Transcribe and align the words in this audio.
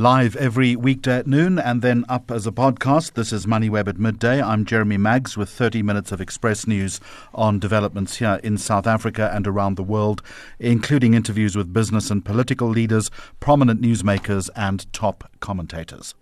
Live 0.00 0.34
every 0.36 0.76
weekday 0.76 1.18
at 1.18 1.26
noon 1.26 1.58
and 1.58 1.82
then 1.82 2.06
up 2.08 2.30
as 2.30 2.46
a 2.46 2.50
podcast. 2.50 3.12
This 3.12 3.34
is 3.34 3.44
MoneyWeb 3.44 3.86
at 3.86 3.98
midday. 3.98 4.40
I'm 4.40 4.64
Jeremy 4.64 4.96
Maggs 4.96 5.36
with 5.36 5.50
30 5.50 5.82
minutes 5.82 6.10
of 6.10 6.22
Express 6.22 6.66
News 6.66 7.00
on 7.34 7.58
developments 7.58 8.16
here 8.16 8.40
in 8.42 8.56
South 8.56 8.86
Africa 8.86 9.30
and 9.30 9.46
around 9.46 9.76
the 9.76 9.82
world, 9.82 10.22
including 10.58 11.12
interviews 11.12 11.54
with 11.54 11.74
business 11.74 12.10
and 12.10 12.24
political 12.24 12.68
leaders, 12.68 13.10
prominent 13.40 13.82
newsmakers, 13.82 14.48
and 14.56 14.90
top 14.94 15.30
commentators. 15.40 16.14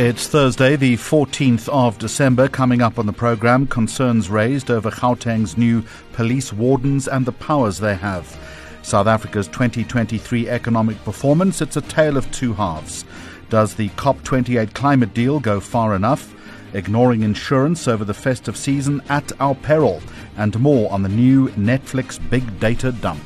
It's 0.00 0.28
Thursday, 0.28 0.76
the 0.76 0.94
14th 0.94 1.68
of 1.70 1.98
December. 1.98 2.46
Coming 2.46 2.82
up 2.82 3.00
on 3.00 3.06
the 3.06 3.12
programme, 3.12 3.66
concerns 3.66 4.30
raised 4.30 4.70
over 4.70 4.92
Gauteng's 4.92 5.58
new 5.58 5.82
police 6.12 6.52
wardens 6.52 7.08
and 7.08 7.26
the 7.26 7.32
powers 7.32 7.80
they 7.80 7.96
have. 7.96 8.38
South 8.82 9.08
Africa's 9.08 9.48
2023 9.48 10.48
economic 10.48 11.02
performance, 11.02 11.60
it's 11.60 11.76
a 11.76 11.80
tale 11.80 12.16
of 12.16 12.30
two 12.30 12.54
halves. 12.54 13.04
Does 13.50 13.74
the 13.74 13.88
COP28 13.88 14.72
climate 14.72 15.14
deal 15.14 15.40
go 15.40 15.58
far 15.58 15.96
enough? 15.96 16.32
Ignoring 16.74 17.22
insurance 17.22 17.88
over 17.88 18.04
the 18.04 18.14
festive 18.14 18.56
season 18.56 19.02
at 19.08 19.32
our 19.40 19.56
peril, 19.56 20.00
and 20.36 20.60
more 20.60 20.92
on 20.92 21.02
the 21.02 21.08
new 21.08 21.48
Netflix 21.56 22.20
big 22.30 22.60
data 22.60 22.92
dump. 22.92 23.24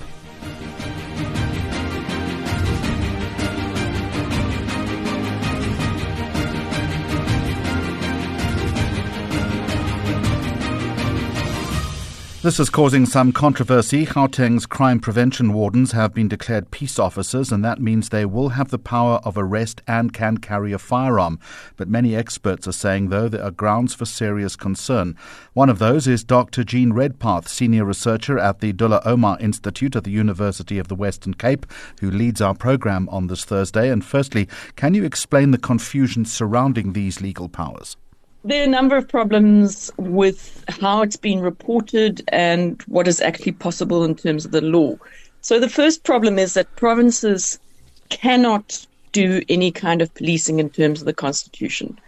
This 12.43 12.59
is 12.59 12.71
causing 12.71 13.07
some 13.07 13.31
controversy. 13.31 14.05
Gauteng's 14.05 14.67
crime 14.67 14.99
prevention 14.99 15.53
wardens 15.53 15.93
have 15.93 16.13
been 16.13 16.27
declared 16.27 16.73
peace 16.73 16.99
officers, 16.99 17.53
and 17.53 17.65
that 17.65 17.81
means 17.81 18.09
they 18.09 18.25
will 18.25 18.49
have 18.49 18.71
the 18.71 18.81
power 18.81 19.21
of 19.23 19.39
arrest 19.39 19.81
and 19.87 20.13
can 20.13 20.39
carry 20.39 20.73
a 20.73 20.79
firearm. 20.81 21.39
But 21.77 21.87
many 21.87 22.17
experts 22.17 22.67
are 22.67 22.73
saying, 22.73 23.11
though, 23.11 23.29
there 23.29 23.45
are 23.45 23.53
grounds 23.53 23.95
for 23.95 24.07
serious 24.07 24.57
concern. 24.57 25.17
One 25.53 25.71
of 25.71 25.79
those 25.79 26.09
is 26.09 26.25
Dr. 26.25 26.65
Jean 26.65 26.93
Redpath, 26.93 27.47
senior 27.47 27.85
researcher 27.85 28.41
at 28.41 28.59
the 28.59 28.73
Dullah 28.73 29.03
Omar 29.05 29.39
Institute 29.39 29.95
at 29.95 30.03
the 30.03 30.11
University 30.11 30.81
of 30.81 30.89
the 30.89 30.97
Western 30.97 31.35
Cape, 31.35 31.65
who 32.01 32.11
leads 32.11 32.41
our 32.41 32.57
program 32.57 33.09
on 33.11 33.29
this 33.29 33.45
Thursday. 33.45 33.89
And 33.89 34.05
firstly, 34.05 34.49
can 34.75 34.95
you 34.95 35.05
explain 35.05 35.53
the 35.53 35.59
confusion 35.59 36.25
surrounding 36.25 36.93
these 36.93 37.21
legal 37.21 37.49
powers? 37.49 37.97
There 38.45 38.61
are 38.61 38.65
a 38.65 38.69
number 38.69 38.97
of 38.97 39.07
problems 39.07 39.93
with 39.99 40.65
how 40.69 41.03
it's 41.03 41.17
been 41.17 41.41
reported 41.41 42.25
and 42.29 42.83
what 42.89 43.07
is 43.07 43.21
actually 43.21 43.53
possible 43.53 44.03
in 44.03 44.17
terms 44.17 44.45
of 44.45 44.51
the 44.51 44.61
law. 44.61 44.97
So, 45.43 45.61
the 45.61 45.69
first 45.69 46.03
problem 46.03 46.41
is 46.41 46.55
that 46.55 46.75
provinces 46.75 47.61
cannot 48.09 48.85
do 49.13 49.43
any 49.49 49.71
kind 49.71 50.03
of 50.03 50.13
policing 50.15 50.59
in 50.59 50.71
terms 50.71 51.01
of 51.01 51.07
the 51.07 51.13
Constitution. 51.13 52.01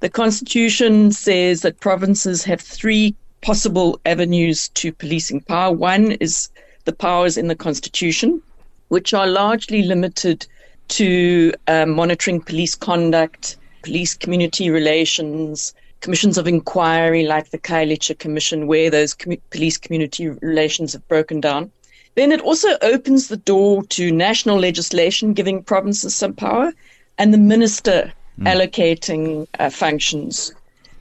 The 0.00 0.08
Constitution 0.08 1.12
says 1.12 1.60
that 1.60 1.80
provinces 1.80 2.42
have 2.44 2.60
three 2.60 3.14
possible 3.42 4.00
avenues 4.06 4.68
to 4.70 4.92
policing 4.92 5.42
power. 5.42 5.74
One 5.74 6.12
is 6.12 6.48
the 6.86 6.92
powers 6.94 7.36
in 7.36 7.48
the 7.48 7.54
Constitution, 7.54 8.40
which 8.88 9.12
are 9.12 9.26
largely 9.26 9.82
limited 9.82 10.46
to 10.88 11.52
uh, 11.66 11.84
monitoring 11.84 12.40
police 12.40 12.74
conduct 12.74 13.56
police 13.86 14.14
community 14.14 14.68
relations, 14.68 15.72
commissions 16.00 16.36
of 16.36 16.48
inquiry 16.48 17.24
like 17.24 17.50
the 17.50 17.58
Khayelitsha 17.58 18.18
Commission, 18.18 18.66
where 18.66 18.90
those 18.90 19.14
com- 19.14 19.42
police 19.50 19.78
community 19.78 20.28
relations 20.28 20.92
have 20.92 21.06
broken 21.06 21.40
down. 21.40 21.70
Then 22.16 22.32
it 22.32 22.40
also 22.40 22.70
opens 22.82 23.28
the 23.28 23.36
door 23.36 23.84
to 23.96 24.10
national 24.10 24.58
legislation 24.58 25.34
giving 25.34 25.62
provinces 25.62 26.16
some 26.16 26.32
power 26.32 26.72
and 27.16 27.32
the 27.32 27.38
minister 27.54 28.12
mm. 28.40 28.46
allocating 28.52 29.46
uh, 29.60 29.70
functions. 29.70 30.52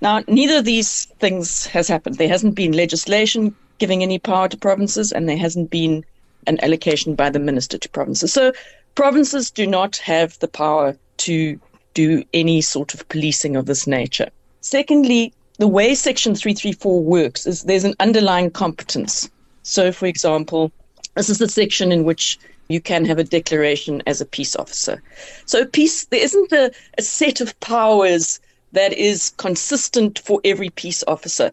Now, 0.01 0.23
neither 0.27 0.57
of 0.57 0.65
these 0.65 1.05
things 1.19 1.65
has 1.65 1.87
happened. 1.87 2.19
There 2.19 2.35
hasn't 2.35 2.53
been 2.53 2.73
legislation 2.73 3.55
giving 3.79 4.03
any 4.03 4.19
power 4.19 4.47
to 4.47 4.57
provinces, 4.57 5.11
and 5.11 5.27
there 5.27 5.43
hasn't 5.45 5.71
been 5.71 6.05
an 6.45 6.59
allocation 6.61 7.15
by 7.15 7.31
the 7.31 7.39
minister 7.39 7.79
to 7.79 7.89
provinces. 7.89 8.31
So, 8.31 8.53
provinces 8.93 9.49
do 9.49 9.65
not 9.65 9.97
have 9.97 10.37
the 10.37 10.47
power 10.47 10.95
to 11.25 11.59
do 11.95 12.23
any 12.33 12.61
sort 12.61 12.93
of 12.93 13.09
policing 13.09 13.55
of 13.55 13.65
this 13.65 13.87
nature. 13.87 14.29
Secondly, 14.61 15.33
the 15.57 15.67
way 15.67 15.95
Section 15.95 16.35
334 16.35 17.01
works 17.01 17.47
is 17.47 17.63
there's 17.63 17.85
an 17.85 17.95
underlying 17.99 18.51
competence. 18.51 19.29
So, 19.63 19.91
for 19.91 20.05
example, 20.05 20.71
this 21.15 21.29
is 21.29 21.39
the 21.39 21.49
section 21.49 21.91
in 21.91 22.03
which 22.03 22.37
you 22.67 22.81
can 22.81 23.05
have 23.05 23.17
a 23.17 23.23
declaration 23.23 24.03
as 24.05 24.21
a 24.21 24.25
peace 24.25 24.55
officer. 24.55 25.01
So, 25.45 25.61
a 25.61 25.65
peace, 25.65 26.05
there 26.05 26.21
isn't 26.21 26.51
a, 26.51 26.71
a 26.97 27.01
set 27.01 27.41
of 27.41 27.59
powers 27.61 28.39
that 28.73 28.93
is 28.93 29.31
consistent 29.37 30.19
for 30.19 30.41
every 30.43 30.69
peace 30.69 31.03
officer. 31.07 31.51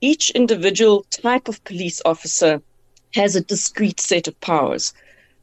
Each 0.00 0.30
individual 0.30 1.06
type 1.10 1.48
of 1.48 1.64
police 1.64 2.02
officer 2.04 2.60
has 3.14 3.34
a 3.34 3.40
discrete 3.40 4.00
set 4.00 4.28
of 4.28 4.38
powers. 4.40 4.92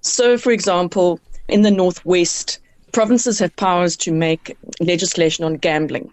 So, 0.02 0.38
for 0.38 0.52
example, 0.52 1.20
in 1.48 1.64
the 1.64 1.72
Northwest, 1.72 2.60
provinces 2.96 3.40
have 3.40 3.54
powers 3.58 3.98
to 3.98 4.10
make 4.10 4.56
legislation 4.80 5.44
on 5.44 5.56
gambling. 5.56 6.10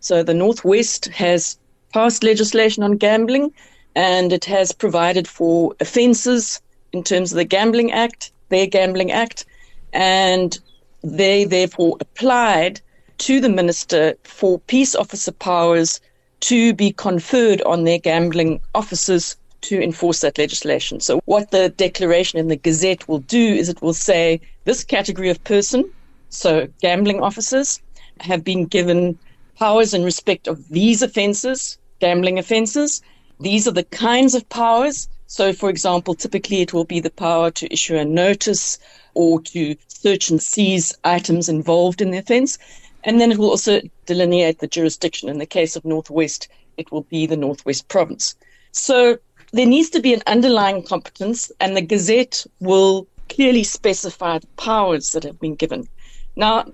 So 0.00 0.24
the 0.24 0.34
Northwest 0.34 1.06
has 1.06 1.56
passed 1.92 2.24
legislation 2.24 2.82
on 2.82 2.96
gambling 2.96 3.52
and 3.94 4.32
it 4.32 4.44
has 4.46 4.72
provided 4.72 5.28
for 5.28 5.72
offences 5.78 6.60
in 6.92 7.04
terms 7.04 7.30
of 7.30 7.36
the 7.36 7.44
Gambling 7.44 7.92
Act, 7.92 8.32
their 8.48 8.66
Gambling 8.66 9.12
Act, 9.12 9.46
and 9.92 10.58
they 11.04 11.44
therefore 11.44 11.96
applied 12.00 12.80
to 13.18 13.40
the 13.40 13.48
minister 13.48 14.16
for 14.24 14.58
peace 14.58 14.96
officer 14.96 15.30
powers 15.30 16.00
to 16.40 16.74
be 16.74 16.92
conferred 16.92 17.62
on 17.62 17.84
their 17.84 17.98
gambling 17.98 18.60
officers 18.74 19.36
to 19.60 19.80
enforce 19.80 20.22
that 20.22 20.38
legislation. 20.38 20.98
So, 20.98 21.20
what 21.26 21.52
the 21.52 21.68
declaration 21.68 22.40
in 22.40 22.48
the 22.48 22.56
Gazette 22.56 23.06
will 23.06 23.20
do 23.20 23.54
is 23.54 23.68
it 23.68 23.80
will 23.80 23.94
say 23.94 24.40
this 24.64 24.82
category 24.82 25.30
of 25.30 25.42
person 25.44 25.88
so, 26.28 26.68
gambling 26.80 27.22
officers 27.22 27.80
have 28.20 28.42
been 28.44 28.66
given 28.66 29.18
powers 29.58 29.94
in 29.94 30.04
respect 30.04 30.48
of 30.48 30.68
these 30.68 31.02
offences, 31.02 31.78
gambling 32.00 32.38
offences. 32.38 33.00
These 33.40 33.66
are 33.68 33.72
the 33.72 33.84
kinds 33.84 34.34
of 34.34 34.48
powers. 34.48 35.08
So, 35.28 35.52
for 35.52 35.70
example, 35.70 36.14
typically 36.14 36.62
it 36.62 36.72
will 36.72 36.84
be 36.84 37.00
the 37.00 37.10
power 37.10 37.50
to 37.52 37.72
issue 37.72 37.96
a 37.96 38.04
notice 38.04 38.78
or 39.14 39.40
to 39.42 39.76
search 39.88 40.30
and 40.30 40.42
seize 40.42 40.96
items 41.04 41.48
involved 41.48 42.00
in 42.00 42.10
the 42.10 42.18
offence. 42.18 42.58
And 43.04 43.20
then 43.20 43.30
it 43.32 43.38
will 43.38 43.50
also 43.50 43.80
delineate 44.04 44.58
the 44.58 44.66
jurisdiction. 44.66 45.28
In 45.28 45.38
the 45.38 45.46
case 45.46 45.76
of 45.76 45.84
Northwest, 45.84 46.48
it 46.76 46.90
will 46.90 47.02
be 47.02 47.26
the 47.26 47.36
Northwest 47.36 47.88
province. 47.88 48.34
So 48.72 49.18
there 49.52 49.66
needs 49.66 49.90
to 49.90 50.00
be 50.00 50.12
an 50.12 50.22
underlying 50.26 50.82
competence, 50.82 51.50
and 51.60 51.76
the 51.76 51.82
Gazette 51.82 52.46
will 52.60 53.06
clearly 53.28 53.64
specify 53.64 54.38
the 54.38 54.46
powers 54.56 55.12
that 55.12 55.24
have 55.24 55.40
been 55.40 55.54
given. 55.54 55.88
Now, 56.36 56.66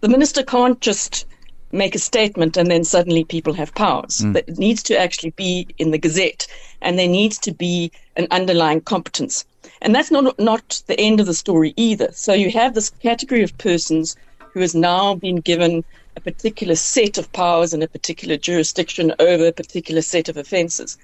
the 0.00 0.08
minister 0.08 0.42
can't 0.42 0.80
just 0.80 1.26
make 1.70 1.94
a 1.94 1.98
statement 1.98 2.56
and 2.56 2.70
then 2.70 2.84
suddenly 2.84 3.24
people 3.24 3.54
have 3.54 3.74
powers. 3.74 4.18
Mm. 4.18 4.36
It 4.36 4.58
needs 4.58 4.82
to 4.84 4.98
actually 4.98 5.30
be 5.30 5.66
in 5.78 5.90
the 5.90 5.98
Gazette 5.98 6.46
and 6.80 6.98
there 6.98 7.08
needs 7.08 7.38
to 7.38 7.52
be 7.52 7.90
an 8.16 8.26
underlying 8.30 8.80
competence. 8.82 9.44
And 9.80 9.94
that's 9.94 10.10
not, 10.10 10.38
not 10.38 10.82
the 10.86 10.98
end 11.00 11.20
of 11.20 11.26
the 11.26 11.34
story 11.34 11.72
either. 11.76 12.10
So 12.12 12.32
you 12.34 12.50
have 12.50 12.74
this 12.74 12.90
category 12.90 13.42
of 13.42 13.56
persons 13.58 14.16
who 14.52 14.60
has 14.60 14.74
now 14.74 15.14
been 15.14 15.36
given 15.36 15.84
a 16.16 16.20
particular 16.20 16.74
set 16.74 17.16
of 17.16 17.32
powers 17.32 17.72
in 17.72 17.82
a 17.82 17.88
particular 17.88 18.36
jurisdiction 18.36 19.14
over 19.18 19.46
a 19.46 19.52
particular 19.52 20.02
set 20.02 20.28
of 20.28 20.36
offences. 20.36 20.98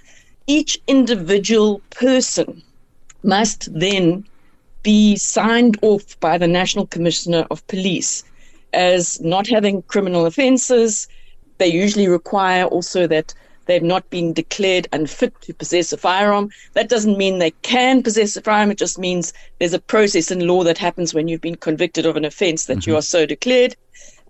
Each 0.47 0.79
individual 0.87 1.81
person 1.91 2.63
must 3.23 3.69
then 3.73 4.25
be 4.83 5.17
signed 5.17 5.79
off 5.83 6.19
by 6.21 6.39
the 6.39 6.49
National 6.49 6.87
Commissioner 6.87 7.47
of 7.51 7.67
Police 7.67 8.25
as 8.73 9.21
not 9.21 9.47
having 9.47 9.83
criminal 9.83 10.27
offences. 10.27 11.09
They 11.59 11.69
usually 11.69 12.09
require 12.09 12.65
also 12.65 13.07
that 13.07 13.35
they've 13.67 13.83
not 13.83 14.09
been 14.11 14.33
declared 14.33 14.89
unfit 14.93 15.41
to 15.43 15.55
possess 15.55 15.93
a 15.93 15.97
firearm. 15.97 16.51
That 16.73 16.89
doesn't 16.89 17.19
mean 17.19 17.39
they 17.39 17.51
can 17.63 18.03
possess 18.03 18.37
a 18.37 18.43
firearm. 18.43 18.71
It 18.71 18.79
just 18.79 18.99
means 18.99 19.33
there's 19.59 19.75
a 19.75 19.79
process 19.81 20.31
in 20.31 20.47
law 20.47 20.65
that 20.65 20.79
happens 20.79 21.15
when 21.15 21.29
you've 21.29 21.41
been 21.41 21.57
convicted 21.57 22.07
of 22.07 22.17
an 22.17 22.25
offence 22.25 22.67
that 22.67 22.79
mm-hmm. 22.79 22.91
you 22.91 22.97
are 22.97 23.03
so 23.03 23.27
declared. 23.27 23.77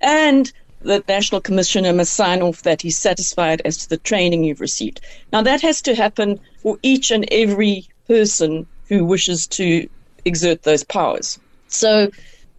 And 0.00 0.52
the 0.80 1.02
National 1.08 1.40
Commissioner 1.40 1.92
must 1.92 2.14
sign 2.14 2.42
off 2.42 2.62
that 2.62 2.82
he's 2.82 2.98
satisfied 2.98 3.62
as 3.64 3.78
to 3.78 3.88
the 3.88 3.96
training 3.96 4.44
you've 4.44 4.60
received. 4.60 5.00
Now, 5.32 5.42
that 5.42 5.60
has 5.62 5.82
to 5.82 5.94
happen 5.94 6.40
for 6.58 6.78
each 6.82 7.10
and 7.10 7.26
every 7.32 7.88
person 8.06 8.66
who 8.88 9.04
wishes 9.04 9.46
to 9.48 9.88
exert 10.24 10.62
those 10.62 10.84
powers. 10.84 11.38
So 11.68 12.10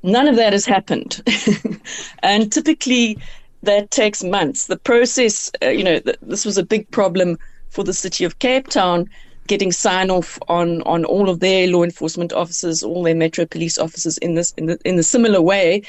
none 0.03 0.27
of 0.27 0.35
that 0.35 0.53
has 0.53 0.65
happened. 0.65 1.21
and 2.23 2.51
typically, 2.51 3.17
that 3.63 3.91
takes 3.91 4.23
months. 4.23 4.67
The 4.67 4.77
process, 4.77 5.51
uh, 5.61 5.69
you 5.69 5.83
know, 5.83 5.99
th- 5.99 6.17
this 6.21 6.45
was 6.45 6.57
a 6.57 6.63
big 6.63 6.89
problem 6.91 7.37
for 7.69 7.83
the 7.83 7.93
city 7.93 8.23
of 8.23 8.39
Cape 8.39 8.67
Town 8.67 9.09
getting 9.47 9.71
sign 9.71 10.11
off 10.11 10.39
on 10.47 10.81
on 10.83 11.03
all 11.05 11.27
of 11.27 11.39
their 11.39 11.67
law 11.67 11.83
enforcement 11.83 12.31
officers, 12.31 12.83
all 12.83 13.03
their 13.03 13.15
metro 13.15 13.45
police 13.45 13.77
officers 13.77 14.17
in 14.19 14.35
this 14.35 14.53
in 14.57 14.67
the 14.67 14.79
in 14.85 14.95
the 14.95 15.03
similar 15.03 15.41
way. 15.41 15.81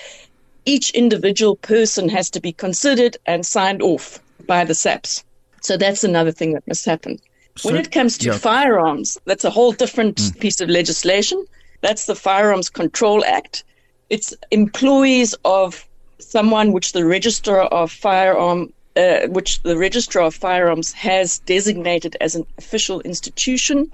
Each 0.64 0.90
individual 0.90 1.56
person 1.56 2.08
has 2.08 2.31
to 2.31 2.40
be 2.40 2.52
considered 2.52 3.16
and 3.26 3.46
signed 3.46 3.82
off 3.82 4.19
by 4.46 4.64
the 4.64 4.75
SAPS. 4.75 5.25
So 5.62 5.76
that's 5.76 6.05
another 6.05 6.32
thing 6.32 6.52
that 6.52 6.66
must 6.66 6.84
happen. 6.84 7.19
So, 7.56 7.70
when 7.70 7.81
it 7.81 7.90
comes 7.90 8.19
to 8.19 8.28
yeah. 8.28 8.38
firearms, 8.38 9.19
that's 9.25 9.44
a 9.44 9.50
whole 9.50 9.73
different 9.73 10.16
mm. 10.16 10.40
piece 10.40 10.61
of 10.61 10.69
legislation. 10.69 11.44
That's 11.80 12.06
the 12.06 12.14
Firearms 12.14 12.68
Control 12.70 13.24
Act. 13.24 13.64
It's 14.10 14.34
employees 14.50 15.34
of 15.44 15.86
someone 16.18 16.72
which 16.72 16.92
the 16.92 17.04
registrar 17.04 17.62
of 17.62 17.90
firearm 17.90 18.72
uh, 18.96 19.28
which 19.28 19.62
the 19.62 19.78
registrar 19.78 20.26
of 20.26 20.34
firearms 20.34 20.92
has 20.92 21.38
designated 21.40 22.16
as 22.20 22.34
an 22.34 22.44
official 22.58 23.00
institution. 23.02 23.90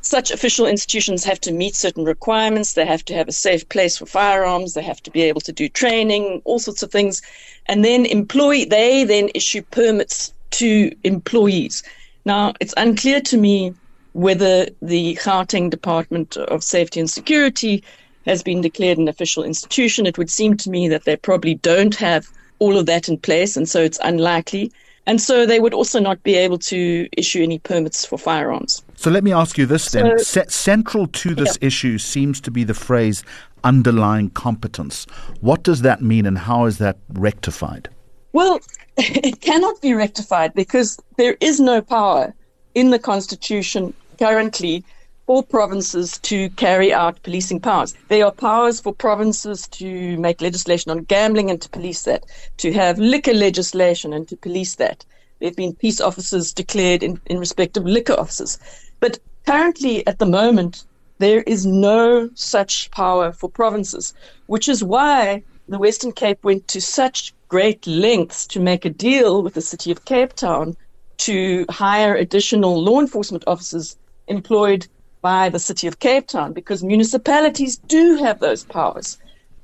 Such 0.00 0.32
official 0.32 0.66
institutions 0.66 1.22
have 1.24 1.40
to 1.42 1.52
meet 1.52 1.76
certain 1.76 2.04
requirements. 2.04 2.72
They 2.72 2.84
have 2.84 3.04
to 3.04 3.14
have 3.14 3.28
a 3.28 3.32
safe 3.32 3.68
place 3.68 3.96
for 3.96 4.06
firearms. 4.06 4.74
They 4.74 4.82
have 4.82 5.00
to 5.04 5.12
be 5.12 5.22
able 5.22 5.40
to 5.42 5.52
do 5.52 5.68
training, 5.68 6.42
all 6.44 6.58
sorts 6.58 6.82
of 6.82 6.90
things. 6.90 7.22
And 7.66 7.84
then 7.84 8.04
employee, 8.04 8.64
they 8.64 9.04
then 9.04 9.30
issue 9.32 9.62
permits 9.62 10.34
to 10.52 10.92
employees. 11.04 11.84
Now, 12.24 12.52
it's 12.60 12.74
unclear 12.76 13.20
to 13.20 13.36
me 13.36 13.74
whether 14.12 14.66
the 14.80 15.16
Gauteng 15.16 15.70
Department 15.70 16.36
of 16.36 16.62
Safety 16.62 17.00
and 17.00 17.10
Security 17.10 17.82
has 18.26 18.42
been 18.42 18.60
declared 18.60 18.98
an 18.98 19.08
official 19.08 19.42
institution. 19.42 20.06
It 20.06 20.18
would 20.18 20.30
seem 20.30 20.56
to 20.58 20.70
me 20.70 20.88
that 20.88 21.04
they 21.04 21.16
probably 21.16 21.54
don't 21.54 21.94
have 21.96 22.28
all 22.58 22.78
of 22.78 22.86
that 22.86 23.08
in 23.08 23.18
place, 23.18 23.56
and 23.56 23.68
so 23.68 23.80
it's 23.80 23.98
unlikely. 24.02 24.70
And 25.06 25.20
so 25.20 25.44
they 25.46 25.58
would 25.58 25.74
also 25.74 25.98
not 25.98 26.22
be 26.22 26.36
able 26.36 26.58
to 26.58 27.08
issue 27.16 27.42
any 27.42 27.58
permits 27.58 28.04
for 28.06 28.16
firearms. 28.16 28.84
So 28.94 29.10
let 29.10 29.24
me 29.24 29.32
ask 29.32 29.58
you 29.58 29.66
this 29.66 29.90
then. 29.90 30.16
So, 30.20 30.44
central 30.46 31.08
to 31.08 31.34
this 31.34 31.58
yeah. 31.60 31.66
issue 31.66 31.98
seems 31.98 32.40
to 32.42 32.52
be 32.52 32.62
the 32.62 32.74
phrase 32.74 33.24
underlying 33.64 34.30
competence. 34.30 35.06
What 35.40 35.64
does 35.64 35.82
that 35.82 36.02
mean 36.02 36.24
and 36.24 36.38
how 36.38 36.66
is 36.66 36.78
that 36.78 36.98
rectified? 37.14 37.88
Well, 38.32 38.60
it 38.96 39.40
cannot 39.40 39.80
be 39.82 39.94
rectified 39.94 40.54
because 40.54 40.98
there 41.16 41.36
is 41.40 41.58
no 41.58 41.82
power 41.82 42.32
in 42.74 42.90
the 42.90 42.98
Constitution 42.98 43.92
currently 44.18 44.84
for 45.26 45.42
provinces 45.42 46.18
to 46.18 46.50
carry 46.50 46.92
out 46.92 47.22
policing 47.22 47.60
powers. 47.60 47.94
There 48.08 48.24
are 48.26 48.32
powers 48.32 48.80
for 48.80 48.92
provinces 48.92 49.68
to 49.68 50.16
make 50.18 50.40
legislation 50.40 50.90
on 50.90 51.04
gambling 51.04 51.50
and 51.50 51.60
to 51.62 51.68
police 51.68 52.02
that, 52.02 52.24
to 52.58 52.72
have 52.72 52.98
liquor 52.98 53.32
legislation 53.32 54.12
and 54.12 54.26
to 54.28 54.36
police 54.36 54.74
that. 54.76 55.04
There 55.38 55.48
have 55.48 55.56
been 55.56 55.74
peace 55.74 56.00
officers 56.00 56.52
declared 56.52 57.02
in, 57.02 57.20
in 57.26 57.38
respect 57.38 57.76
of 57.76 57.84
liquor 57.84 58.14
officers. 58.18 58.58
But 59.00 59.18
currently, 59.46 60.06
at 60.06 60.18
the 60.18 60.26
moment, 60.26 60.84
there 61.18 61.42
is 61.42 61.64
no 61.64 62.28
such 62.34 62.90
power 62.90 63.32
for 63.32 63.48
provinces, 63.48 64.12
which 64.46 64.68
is 64.68 64.82
why 64.82 65.42
the 65.68 65.78
Western 65.78 66.12
Cape 66.12 66.42
went 66.42 66.66
to 66.68 66.80
such 66.80 67.32
great 67.48 67.86
lengths 67.86 68.46
to 68.48 68.60
make 68.60 68.84
a 68.84 68.90
deal 68.90 69.42
with 69.42 69.54
the 69.54 69.60
city 69.60 69.90
of 69.90 70.04
Cape 70.04 70.34
Town 70.34 70.76
to 71.18 71.64
hire 71.70 72.16
additional 72.16 72.82
law 72.82 72.98
enforcement 72.98 73.44
officers 73.46 73.96
employed 74.28 74.86
by 75.20 75.48
the 75.48 75.58
city 75.58 75.86
of 75.86 76.00
Cape 76.00 76.26
Town 76.26 76.52
because 76.52 76.82
municipalities 76.82 77.76
do 77.76 78.16
have 78.16 78.40
those 78.40 78.64
powers. 78.64 79.18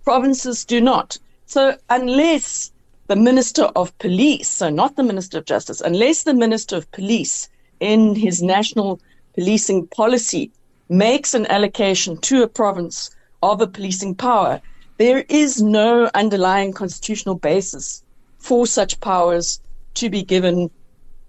Provinces 0.05 0.64
do 0.64 0.81
not. 0.81 1.19
So 1.46 1.76
unless 1.90 2.72
the 3.08 3.16
Minister 3.16 3.64
of 3.75 3.96
Police, 3.99 4.49
so 4.49 4.70
not 4.70 4.96
the 4.96 5.02
Minister 5.02 5.38
of 5.38 5.46
Justice, 5.46 5.81
unless 5.81 6.22
the 6.22 6.34
Minister 6.34 6.76
of 6.76 6.90
Police 6.93 7.49
in 7.81 8.14
his 8.14 8.43
national 8.43 9.00
policing 9.34 9.87
policy 9.88 10.50
makes 10.88 11.34
an 11.34 11.46
allocation 11.46 12.16
to 12.19 12.43
a 12.43 12.49
province 12.49 13.11
of 13.43 13.61
a 13.61 13.66
policing 13.66 14.14
power, 14.14 14.61
there 14.99 15.25
is 15.28 15.62
no 15.62 16.11
underlying 16.14 16.72
constitutional 16.72 17.37
basis 17.37 18.02
for 18.38 18.66
such 18.66 19.00
powers 19.00 19.61
to 19.94 20.11
be 20.11 20.22
given 20.22 20.70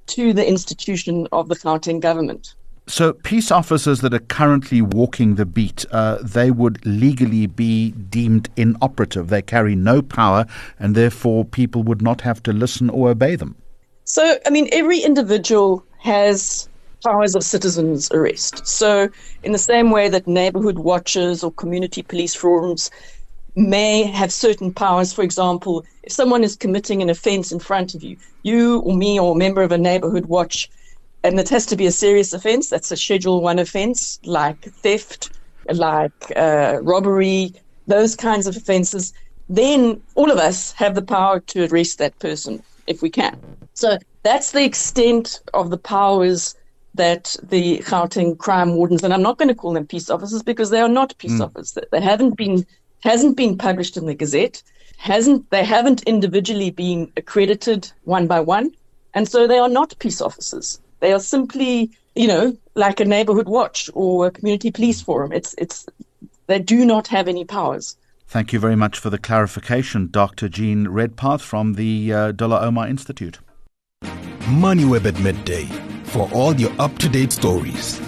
to 0.07 0.33
the 0.33 0.47
institution 0.47 1.27
of 1.31 1.49
the 1.49 1.55
Gauteng 1.55 1.99
government. 1.99 2.55
So, 2.89 3.13
peace 3.13 3.51
officers 3.51 4.01
that 4.01 4.15
are 4.15 4.19
currently 4.19 4.81
walking 4.81 5.35
the 5.35 5.45
beat, 5.45 5.85
uh, 5.91 6.17
they 6.23 6.49
would 6.49 6.83
legally 6.87 7.45
be 7.45 7.91
deemed 7.91 8.49
inoperative. 8.57 9.27
They 9.27 9.43
carry 9.43 9.75
no 9.75 10.01
power, 10.01 10.47
and 10.79 10.95
therefore 10.95 11.45
people 11.45 11.83
would 11.83 12.01
not 12.01 12.21
have 12.21 12.41
to 12.43 12.51
listen 12.51 12.89
or 12.89 13.11
obey 13.11 13.35
them. 13.35 13.55
So, 14.05 14.39
I 14.43 14.49
mean, 14.49 14.69
every 14.71 15.01
individual 15.01 15.85
has 15.99 16.67
powers 17.05 17.35
of 17.35 17.43
citizens 17.43 18.09
arrest. 18.11 18.65
So, 18.65 19.07
in 19.43 19.51
the 19.51 19.59
same 19.59 19.91
way 19.91 20.09
that 20.09 20.25
neighborhood 20.27 20.79
watches 20.79 21.43
or 21.43 21.51
community 21.51 22.01
police 22.01 22.33
forums 22.33 22.89
may 23.55 24.01
have 24.01 24.33
certain 24.33 24.73
powers, 24.73 25.13
for 25.13 25.21
example, 25.21 25.85
if 26.01 26.11
someone 26.11 26.43
is 26.43 26.55
committing 26.55 27.03
an 27.03 27.11
offense 27.11 27.51
in 27.51 27.59
front 27.59 27.93
of 27.93 28.01
you, 28.01 28.17
you 28.41 28.79
or 28.79 28.95
me 28.95 29.19
or 29.19 29.35
a 29.35 29.37
member 29.37 29.61
of 29.61 29.71
a 29.71 29.77
neighborhood 29.77 30.25
watch 30.25 30.71
and 31.23 31.39
it 31.39 31.49
has 31.49 31.65
to 31.67 31.75
be 31.75 31.85
a 31.85 31.91
serious 31.91 32.33
offence. 32.33 32.69
That's 32.69 32.91
a 32.91 32.97
Schedule 32.97 33.41
One 33.41 33.59
offence, 33.59 34.19
like 34.23 34.61
theft, 34.61 35.31
like 35.71 36.31
uh, 36.35 36.79
robbery, 36.81 37.53
those 37.87 38.15
kinds 38.15 38.47
of 38.47 38.55
offences. 38.55 39.13
Then 39.49 40.01
all 40.15 40.31
of 40.31 40.37
us 40.37 40.71
have 40.73 40.95
the 40.95 41.01
power 41.01 41.39
to 41.39 41.65
arrest 41.65 41.97
that 41.97 42.17
person 42.19 42.63
if 42.87 43.01
we 43.01 43.09
can. 43.09 43.39
So 43.73 43.97
that's 44.23 44.51
the 44.51 44.63
extent 44.63 45.41
of 45.53 45.69
the 45.69 45.77
powers 45.77 46.55
that 46.95 47.35
the 47.43 47.79
Gauteng 47.79 48.37
crime 48.37 48.75
wardens, 48.75 49.03
and 49.03 49.13
I'm 49.13 49.21
not 49.21 49.37
going 49.37 49.47
to 49.47 49.55
call 49.55 49.73
them 49.73 49.87
peace 49.87 50.09
officers 50.09 50.43
because 50.43 50.69
they 50.69 50.81
are 50.81 50.89
not 50.89 51.17
peace 51.17 51.33
mm. 51.33 51.45
officers. 51.45 51.77
They 51.91 52.01
haven't 52.01 52.35
been 52.35 52.65
hasn't 53.01 53.37
been 53.37 53.57
published 53.57 53.95
in 53.95 54.05
the 54.05 54.15
Gazette. 54.15 54.61
Hasn't 54.97 55.49
they 55.49 55.63
haven't 55.63 56.03
individually 56.03 56.71
been 56.71 57.11
accredited 57.15 57.91
one 58.03 58.27
by 58.27 58.39
one, 58.39 58.71
and 59.13 59.27
so 59.27 59.47
they 59.47 59.59
are 59.59 59.69
not 59.69 59.97
peace 59.99 60.19
officers. 60.19 60.79
They 60.99 61.13
are 61.13 61.19
simply, 61.19 61.91
you 62.15 62.27
know, 62.27 62.57
like 62.75 62.99
a 62.99 63.05
neighborhood 63.05 63.47
watch 63.47 63.89
or 63.93 64.27
a 64.27 64.31
community 64.31 64.71
police 64.71 65.01
forum. 65.01 65.31
It's 65.31 65.55
it's 65.57 65.85
they 66.47 66.59
do 66.59 66.85
not 66.85 67.07
have 67.07 67.27
any 67.27 67.45
powers. 67.45 67.95
Thank 68.27 68.53
you 68.53 68.59
very 68.59 68.75
much 68.75 68.99
for 68.99 69.09
the 69.09 69.17
clarification, 69.17 70.09
Dr. 70.11 70.49
Jean 70.49 70.87
Redpath 70.87 71.41
from 71.41 71.73
the 71.73 72.13
uh, 72.13 72.31
Dullah 72.31 72.61
Omar 72.61 72.87
Institute. 72.87 73.39
MoneyWeb 74.03 75.05
at 75.05 75.19
midday 75.19 75.65
for 76.03 76.29
all 76.31 76.53
your 76.55 76.71
up 76.79 76.97
to 76.99 77.09
date 77.09 77.31
stories. 77.31 77.99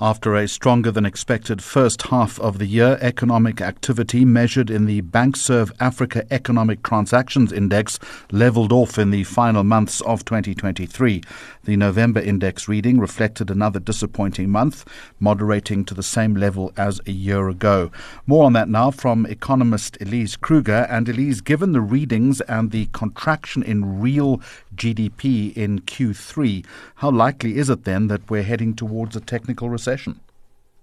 After 0.00 0.36
a 0.36 0.46
stronger 0.46 0.92
than 0.92 1.04
expected 1.04 1.60
first 1.60 2.02
half 2.02 2.38
of 2.38 2.58
the 2.58 2.66
year, 2.66 2.98
economic 3.00 3.60
activity 3.60 4.24
measured 4.24 4.70
in 4.70 4.86
the 4.86 5.02
Bankserv 5.02 5.72
Africa 5.80 6.24
Economic 6.30 6.84
Transactions 6.84 7.52
Index 7.52 7.98
leveled 8.30 8.72
off 8.72 8.96
in 8.96 9.10
the 9.10 9.24
final 9.24 9.64
months 9.64 10.00
of 10.02 10.24
2023. 10.24 11.20
The 11.64 11.76
November 11.76 12.20
index 12.20 12.68
reading 12.68 13.00
reflected 13.00 13.50
another 13.50 13.80
disappointing 13.80 14.50
month, 14.50 14.84
moderating 15.18 15.84
to 15.86 15.94
the 15.94 16.04
same 16.04 16.36
level 16.36 16.72
as 16.76 17.00
a 17.08 17.10
year 17.10 17.48
ago. 17.48 17.90
More 18.24 18.44
on 18.44 18.52
that 18.52 18.68
now 18.68 18.92
from 18.92 19.26
economist 19.26 19.98
Elize 19.98 20.40
Kruger. 20.40 20.86
And 20.88 21.08
Elize, 21.08 21.42
given 21.42 21.72
the 21.72 21.80
readings 21.80 22.40
and 22.42 22.70
the 22.70 22.86
contraction 22.92 23.64
in 23.64 24.00
real 24.00 24.40
GDP 24.76 25.52
in 25.56 25.80
Q3, 25.80 26.64
how 26.94 27.10
likely 27.10 27.58
is 27.58 27.68
it 27.68 27.82
then 27.82 28.06
that 28.06 28.30
we're 28.30 28.44
heading 28.44 28.74
towards 28.74 29.16
a 29.16 29.20
technical 29.20 29.68
recession? 29.68 29.87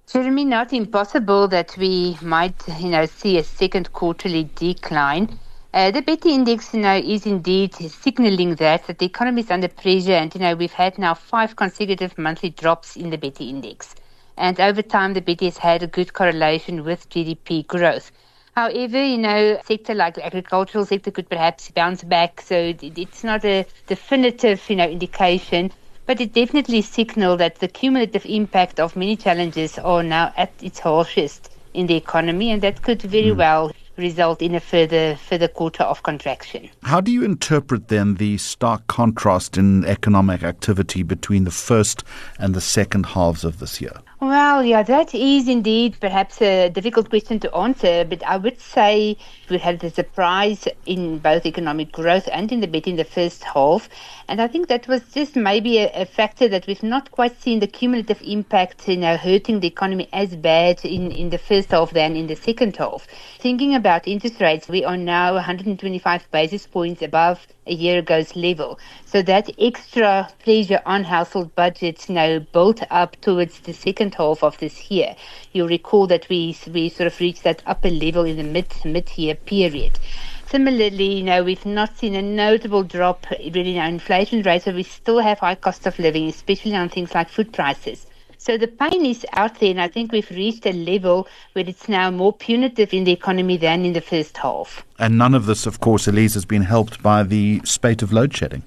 Jeremy, 0.08 0.46
not 0.46 0.72
impossible 0.72 1.48
that 1.48 1.76
we 1.78 2.18
might, 2.22 2.56
you 2.80 2.90
know, 2.90 3.06
see 3.06 3.38
a 3.38 3.44
second 3.44 3.92
quarterly 3.92 4.50
decline. 4.56 5.40
Uh, 5.74 5.92
the 5.92 6.02
BETI 6.02 6.32
index, 6.32 6.74
you 6.74 6.80
know, 6.80 6.96
is 6.96 7.26
indeed 7.26 7.74
signaling 7.74 8.56
that 8.56 8.88
that 8.88 9.00
the 9.00 9.06
economy 9.06 9.42
is 9.42 9.52
under 9.52 9.68
pressure, 9.68 10.14
and 10.14 10.34
you 10.34 10.40
know 10.40 10.56
we've 10.56 10.72
had 10.72 10.98
now 10.98 11.14
five 11.14 11.56
consecutive 11.56 12.18
monthly 12.18 12.50
drops 12.50 12.96
in 12.96 13.10
the 13.10 13.18
BETI 13.18 13.50
index, 13.50 13.96
and 14.38 14.60
over 14.62 14.82
time 14.82 15.14
the 15.14 15.22
BETI 15.22 15.46
has 15.46 15.58
had 15.58 15.84
a 15.84 15.88
good 15.88 16.14
correlation 16.14 16.84
with 16.86 17.10
GDP 17.10 17.68
growth. 17.68 18.12
However, 18.56 19.04
you 19.04 19.18
know, 19.18 19.60
sector 19.66 19.94
like 19.94 20.14
the 20.14 20.26
agricultural 20.26 20.86
sector 20.86 21.12
could 21.12 21.30
perhaps 21.30 21.70
bounce 21.72 22.06
back. 22.06 22.40
So 22.40 22.74
it's 22.82 23.24
not 23.26 23.44
a 23.44 23.66
definitive, 23.88 24.70
you 24.70 24.78
know, 24.78 24.88
indication, 24.88 25.72
but 26.06 26.22
it 26.22 26.34
definitely 26.34 26.82
signals 26.82 27.40
that 27.40 27.56
the 27.56 27.68
cumulative 27.68 28.26
impact 28.26 28.80
of 28.80 28.96
many 28.96 29.16
challenges 29.16 29.78
are 29.80 30.04
now 30.04 30.34
at 30.38 30.52
its 30.62 30.80
harshest 30.80 31.52
in 31.74 31.88
the 31.88 31.96
economy, 31.96 32.52
and 32.52 32.62
that 32.62 32.82
could 32.82 33.02
very 33.02 33.32
mm. 33.32 33.38
well 33.38 33.72
result 33.98 34.42
in 34.42 34.56
a 34.56 34.60
further 34.60 35.16
further 35.16 35.48
quarter 35.48 35.84
of 35.84 36.04
contraction. 36.04 36.70
How 36.84 37.00
do 37.02 37.12
you 37.12 37.24
interpret 37.24 37.88
then 37.88 38.16
the 38.16 38.38
stark 38.38 38.88
contrast 38.88 39.58
in 39.58 39.86
economic 39.86 40.44
activity 40.44 41.04
between 41.04 41.46
the 41.46 41.52
first 41.52 42.04
and 42.40 42.54
the 42.54 42.62
second 42.62 43.06
halves 43.08 43.44
of 43.44 43.60
this 43.60 43.80
year? 43.80 43.94
Well, 44.26 44.64
yeah, 44.64 44.82
that 44.82 45.14
is 45.14 45.48
indeed 45.48 45.98
perhaps 46.00 46.42
a 46.42 46.70
difficult 46.70 47.12
question 47.12 47.40
to 47.42 47.56
answer, 47.56 48.04
but 48.04 48.24
I 48.24 48.38
would 48.38 48.60
say 48.60 49.18
we 49.52 49.60
had 49.60 49.84
a 49.84 49.92
surprise 49.92 50.68
in 50.88 51.20
both 51.20 51.46
economic 51.46 51.92
growth 51.92 52.28
and 52.32 52.52
in 52.52 52.60
the 52.60 52.66
bet 52.66 52.88
in 52.88 52.96
the 52.96 53.04
first 53.04 53.44
half. 53.44 53.88
And 54.28 54.42
I 54.42 54.48
think 54.48 54.68
that 54.70 54.88
was 54.88 55.04
just 55.14 55.36
maybe 55.36 55.78
a, 55.78 55.92
a, 55.94 56.06
factor 56.08 56.48
that 56.48 56.66
we've 56.66 56.82
not 56.82 57.12
quite 57.12 57.40
seen 57.40 57.60
the 57.60 57.68
cumulative 57.68 58.20
impact, 58.24 58.88
you 58.88 58.98
know, 58.98 59.16
hurting 59.16 59.60
the 59.60 59.68
economy 59.68 60.10
as 60.12 60.36
bad 60.36 60.84
in, 60.84 61.12
in 61.12 61.30
the 61.30 61.38
first 61.38 61.70
half 61.70 61.92
than 61.92 62.16
in 62.16 62.26
the 62.26 62.36
second 62.36 62.76
half. 62.78 63.06
Thinking 63.38 63.76
about 63.76 64.08
interest 64.08 64.42
rates, 64.42 64.68
we 64.68 64.84
are 64.84 64.98
now 64.98 65.36
125 65.36 66.32
basis 66.32 66.66
points 66.66 67.04
above 67.04 67.46
a 67.68 67.74
year 67.74 68.00
ago's 68.00 68.36
level. 68.36 68.80
So 69.06 69.22
that 69.24 69.50
extra 69.60 70.30
pressure 70.44 70.82
on 70.86 71.04
household 71.04 71.54
budgets 71.56 72.10
now 72.10 72.40
built 72.40 72.82
up 72.90 73.20
towards 73.22 73.60
the 73.60 73.74
second 73.74 74.15
half 74.18 74.44
of 74.44 74.58
this 74.58 74.90
year. 74.90 75.16
You'll 75.54 75.68
recall 75.68 76.08
that 76.08 76.28
we 76.30 76.58
we 76.72 76.90
sort 76.90 77.08
of 77.08 77.20
reached 77.20 77.44
that 77.44 77.62
upper 77.66 77.90
level 77.90 78.24
in 78.24 78.38
the 78.38 78.44
mid 78.44 78.74
mid 78.84 79.18
year 79.18 79.36
period. 79.36 80.00
Similarly, 80.48 81.18
you 81.18 81.24
know, 81.24 81.44
we've 81.44 81.66
not 81.66 81.98
seen 81.98 82.16
a 82.16 82.22
notable 82.22 82.84
drop 82.84 83.26
really 83.32 83.76
in 83.76 83.80
our 83.80 83.88
inflation 83.88 84.42
rate, 84.44 84.64
so 84.64 84.72
we 84.72 84.84
still 84.84 85.20
have 85.20 85.40
high 85.40 85.56
cost 85.56 85.86
of 85.86 85.98
living, 86.00 86.28
especially 86.28 86.76
on 86.76 86.90
things 86.90 87.14
like 87.14 87.30
food 87.30 87.52
prices. 87.52 88.06
So 88.38 88.58
the 88.58 88.68
pain 88.68 89.06
is 89.06 89.26
out 89.34 89.60
there, 89.60 89.72
and 89.72 89.82
I 89.82 89.88
think 89.88 90.12
we've 90.12 90.30
reached 90.30 90.68
a 90.68 90.72
level 90.72 91.28
where 91.54 91.68
it's 91.68 91.90
now 91.90 92.12
more 92.12 92.32
punitive 92.32 92.94
in 92.94 93.04
the 93.04 93.12
economy 93.12 93.58
than 93.58 93.86
in 93.86 93.94
the 93.94 94.02
first 94.02 94.38
half. 94.38 94.86
And 95.00 95.18
none 95.18 95.34
of 95.34 95.48
this, 95.48 95.66
of 95.66 95.80
course, 95.80 96.06
Elize, 96.06 96.36
has 96.36 96.46
been 96.46 96.62
helped 96.62 97.02
by 97.02 97.24
the 97.24 97.62
spate 97.64 98.04
of 98.04 98.14
load 98.14 98.36
shedding. 98.36 98.62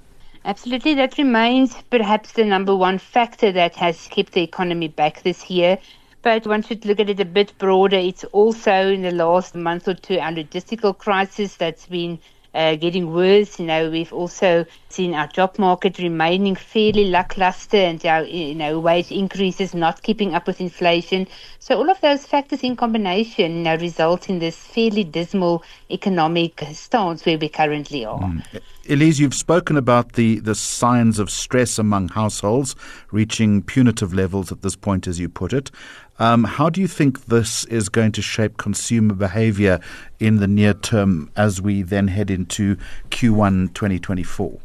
Absolutely, 0.44 0.94
that 0.94 1.16
remains 1.16 1.80
perhaps 1.90 2.32
the 2.32 2.44
number 2.44 2.74
one 2.74 2.98
factor 2.98 3.52
that 3.52 3.76
has 3.76 4.08
kept 4.08 4.32
the 4.32 4.42
economy 4.42 4.88
back 4.88 5.22
this 5.22 5.48
year. 5.48 5.78
But 6.22 6.44
one 6.46 6.62
should 6.62 6.84
look 6.84 6.98
at 6.98 7.08
it 7.08 7.20
a 7.20 7.24
bit 7.24 7.56
broader. 7.58 7.96
It's 7.98 8.24
also 8.24 8.90
in 8.90 9.02
the 9.02 9.12
last 9.12 9.54
month 9.54 9.86
or 9.86 9.94
two 9.94 10.18
our 10.18 10.32
logistical 10.32 10.98
crisis 10.98 11.56
that's 11.56 11.86
been 11.86 12.18
uh, 12.54 12.76
getting 12.76 13.12
worse. 13.12 13.58
You 13.58 13.66
know, 13.66 13.90
we've 13.90 14.12
also 14.12 14.66
seen 14.88 15.14
our 15.14 15.26
job 15.28 15.58
market 15.58 15.98
remaining 15.98 16.54
fairly 16.54 17.06
lackluster 17.06 17.76
and 17.76 18.04
our 18.06 18.24
you 18.24 18.54
know 18.54 18.78
wage 18.78 19.10
increases 19.10 19.74
not 19.74 20.02
keeping 20.02 20.34
up 20.34 20.46
with 20.46 20.60
inflation. 20.60 21.26
So 21.58 21.76
all 21.76 21.90
of 21.90 22.00
those 22.00 22.24
factors 22.24 22.60
in 22.62 22.76
combination 22.76 23.58
you 23.58 23.62
know, 23.64 23.76
result 23.76 24.28
in 24.28 24.38
this 24.38 24.56
fairly 24.56 25.04
dismal 25.04 25.62
economic 25.90 26.62
stance 26.72 27.26
where 27.26 27.38
we 27.38 27.48
currently 27.48 28.04
are. 28.04 28.20
Mm. 28.20 28.42
Elize, 28.88 29.20
you've 29.20 29.34
spoken 29.34 29.76
about 29.76 30.14
the, 30.14 30.40
the 30.40 30.54
signs 30.54 31.18
of 31.18 31.30
stress 31.30 31.78
among 31.78 32.08
households 32.08 32.74
reaching 33.10 33.62
punitive 33.62 34.14
levels 34.14 34.50
at 34.50 34.62
this 34.62 34.76
point, 34.76 35.06
as 35.06 35.20
you 35.20 35.28
put 35.28 35.52
it. 35.52 35.70
Um, 36.20 36.42
how 36.42 36.68
do 36.68 36.80
you 36.80 36.88
think 36.88 37.26
this 37.26 37.64
is 37.66 37.88
going 37.88 38.10
to 38.12 38.22
shape 38.22 38.56
consumer 38.56 39.14
behavior 39.14 39.78
in 40.18 40.36
the 40.36 40.48
near 40.48 40.74
term 40.74 41.30
as 41.36 41.62
we 41.62 41.82
then 41.82 42.08
head 42.08 42.28
into 42.28 42.76
Q1 43.10 43.72
2024? 43.74 44.58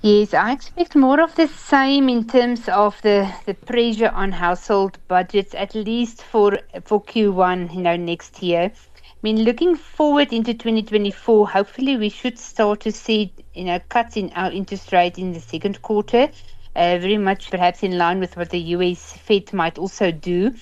Yes, 0.00 0.32
I 0.32 0.52
expect 0.52 0.94
more 0.94 1.20
of 1.20 1.34
the 1.34 1.48
same 1.48 2.08
in 2.08 2.26
terms 2.26 2.68
of 2.68 3.00
the, 3.02 3.30
the 3.44 3.54
pressure 3.54 4.08
on 4.08 4.32
household 4.32 4.98
budgets, 5.08 5.54
at 5.54 5.74
least 5.74 6.22
for 6.22 6.58
for 6.84 7.02
Q1, 7.02 7.74
you 7.74 7.82
know, 7.82 7.96
next 7.96 8.42
year. 8.42 8.70
I 8.72 9.18
mean, 9.22 9.42
looking 9.42 9.74
forward 9.74 10.32
into 10.32 10.54
2024, 10.54 11.48
hopefully 11.48 11.96
we 11.96 12.08
should 12.08 12.38
start 12.38 12.80
to 12.80 12.92
see, 12.92 13.32
you 13.54 13.64
know, 13.64 13.80
cuts 13.88 14.16
in 14.16 14.30
our 14.34 14.52
interest 14.52 14.92
rate 14.92 15.18
in 15.18 15.32
the 15.32 15.40
second 15.40 15.82
quarter, 15.82 16.30
uh, 16.76 16.98
very 16.98 17.18
much 17.18 17.50
perhaps 17.50 17.82
in 17.82 17.98
line 17.98 18.20
with 18.20 18.36
what 18.36 18.50
the 18.50 18.60
US 18.76 19.14
Fed 19.14 19.52
might 19.52 19.76
also 19.76 20.10
do. 20.10 20.54